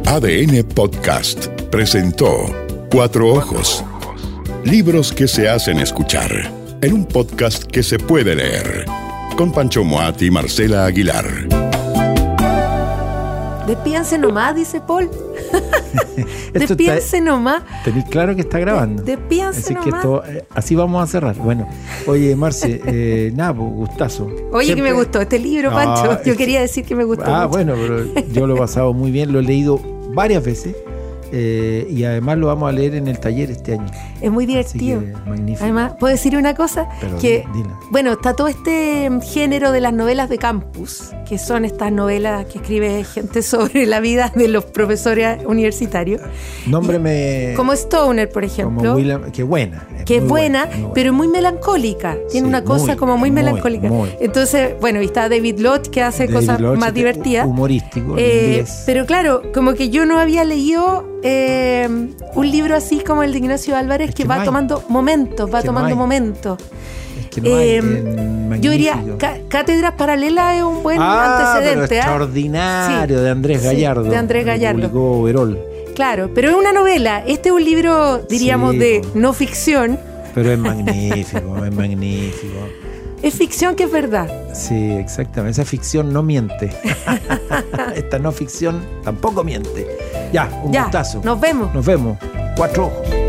ADN 0.06 0.62
Podcast 0.74 1.46
presentó 1.70 2.28
Cuatro 2.90 3.32
Ojos. 3.32 3.82
Libros 4.64 5.12
que 5.12 5.26
se 5.26 5.48
hacen 5.48 5.78
escuchar 5.78 6.30
en 6.82 6.92
un 6.92 7.06
podcast 7.06 7.64
que 7.64 7.82
se 7.82 7.98
puede 7.98 8.36
leer. 8.36 8.84
Con 9.36 9.50
Pancho 9.50 9.82
Moat 9.82 10.20
y 10.22 10.30
Marcela 10.30 10.84
Aguilar. 10.84 11.24
Despíanse 13.66 14.18
nomás, 14.18 14.54
dice 14.54 14.80
Paul. 14.82 15.10
Despíanse 16.52 17.20
nomás. 17.22 17.62
Tenéis 17.82 18.04
claro 18.04 18.34
que 18.34 18.42
está 18.42 18.58
grabando. 18.58 19.02
Despíanse 19.02 19.60
así 19.60 19.74
nomás. 19.74 20.04
Que 20.04 20.38
eh, 20.38 20.44
así 20.54 20.74
vamos 20.74 21.02
a 21.02 21.06
cerrar. 21.10 21.34
Bueno, 21.36 21.66
oye, 22.06 22.36
Marce, 22.36 22.82
eh, 22.86 23.32
nada, 23.34 23.54
pues, 23.54 23.72
gustazo. 23.72 24.28
Oye, 24.52 24.74
que 24.74 24.82
me 24.82 24.92
gustó 24.92 25.22
este 25.22 25.38
libro, 25.38 25.70
Pancho. 25.70 26.22
Yo 26.26 26.36
quería 26.36 26.60
decir 26.60 26.84
que 26.84 26.94
me 26.94 27.04
gustó. 27.04 27.24
Ah, 27.26 27.46
bueno, 27.46 27.74
pero 27.74 28.04
yo 28.32 28.46
lo 28.46 28.54
he 28.54 28.58
pasado 28.58 28.92
muy 28.92 29.10
bien, 29.10 29.32
lo 29.32 29.40
he 29.40 29.42
leído 29.42 29.93
varias 30.14 30.44
veces. 30.44 30.77
Eh, 31.37 31.88
y 31.90 32.05
además 32.05 32.38
lo 32.38 32.47
vamos 32.47 32.68
a 32.68 32.73
leer 32.73 32.94
en 32.94 33.09
el 33.09 33.18
taller 33.18 33.51
este 33.51 33.73
año. 33.73 33.87
Es 34.20 34.31
muy 34.31 34.47
divertido. 34.47 35.03
Además, 35.61 35.94
puedo 35.99 36.12
decir 36.12 36.37
una 36.37 36.55
cosa, 36.55 36.88
que 37.20 37.44
bueno, 37.90 38.12
está 38.12 38.35
todo 38.35 38.47
este 38.47 39.11
género 39.25 39.73
de 39.73 39.81
las 39.81 39.92
novelas 39.92 40.29
de 40.29 40.38
campus, 40.38 41.11
que 41.29 41.38
son 41.38 41.64
estas 41.64 41.90
novelas 41.90 42.47
que 42.47 42.59
escribe 42.59 43.03
gente 43.03 43.42
sobre 43.42 43.85
la 43.87 43.99
vida 43.99 44.31
de 44.33 44.47
los 44.47 44.64
profesores 44.64 45.44
universitarios. 45.44 46.23
Nómbreme. 46.68 47.55
Como 47.57 47.73
Stoner, 47.73 48.29
por 48.29 48.44
ejemplo. 48.44 48.97
que 49.33 49.42
buena. 49.42 49.88
que 50.07 50.18
es 50.18 50.25
buena, 50.25 50.68
pero 50.94 51.12
muy 51.12 51.27
melancólica. 51.27 52.16
Tiene 52.31 52.47
una 52.47 52.62
cosa 52.62 52.94
como 52.94 53.18
muy, 53.18 53.33
melancólica. 53.33 53.90
Entonces, 54.20 54.75
bueno, 54.81 55.03
y 55.03 55.07
está 55.07 55.29
David 55.29 55.59
Lodge 55.59 55.90
que 55.90 56.01
hace 56.01 56.29
cosas 56.29 56.61
más 56.61 56.94
divertidas. 56.94 57.44
Humorístico. 57.44 58.14
Eh, 58.18 58.64
pero 58.87 59.05
claro, 59.05 59.42
como 59.53 59.75
que 59.75 59.90
yo 59.90 60.07
no 60.07 60.20
había 60.20 60.44
leído 60.44 61.14
eh, 61.26 61.88
un 62.34 62.50
libro 62.50 62.76
así 62.76 63.00
como 63.00 63.22
el 63.22 63.32
de 63.32 63.38
Ignacio 63.38 63.74
Álvarez 63.74 64.14
que, 64.14 64.26
va 64.26 64.44
tomando 64.44 64.84
momentos, 64.88 65.52
va 65.52 65.62
tomando 65.62 65.96
momentos. 65.96 66.58
Eh, 67.42 67.80
yo 68.60 68.70
diría, 68.70 69.02
Cátedras 69.48 69.94
Paralelas 69.94 70.56
es 70.56 70.62
un 70.62 70.82
buen 70.82 70.98
ah, 71.00 71.56
antecedente. 71.56 71.96
¿ah? 71.96 72.02
extraordinario, 72.02 73.22
de 73.22 73.30
Andrés 73.30 73.62
Gallardo. 73.62 74.04
de 74.04 74.16
Andrés 74.16 74.44
Gallardo. 74.44 75.22
Verol. 75.22 75.58
Claro, 75.94 76.30
pero 76.34 76.50
es 76.50 76.56
una 76.56 76.72
novela. 76.72 77.24
Este 77.26 77.48
es 77.48 77.54
un 77.54 77.64
libro, 77.64 78.18
diríamos, 78.28 78.78
de 78.78 79.00
no 79.14 79.32
ficción. 79.32 79.98
Pero 80.34 80.52
es 80.52 80.58
magnífico, 80.58 81.64
es 81.64 81.72
magnífico. 81.72 82.58
Es 83.24 83.37
ficción 83.37 83.74
que 83.74 83.84
es 83.84 83.90
verdad. 83.90 84.28
Sí, 84.52 84.92
exactamente. 84.92 85.52
Esa 85.52 85.64
ficción 85.64 86.12
no 86.12 86.22
miente. 86.22 86.70
Esta 87.96 88.18
no 88.18 88.30
ficción 88.32 88.84
tampoco 89.02 89.42
miente. 89.42 89.88
Ya, 90.30 90.50
un 90.62 90.70
ya, 90.70 90.82
gustazo. 90.82 91.22
Nos 91.24 91.40
vemos. 91.40 91.72
Nos 91.72 91.87
vemos. 91.87 92.18
Cuatro 92.54 92.88
ojos. 92.88 93.23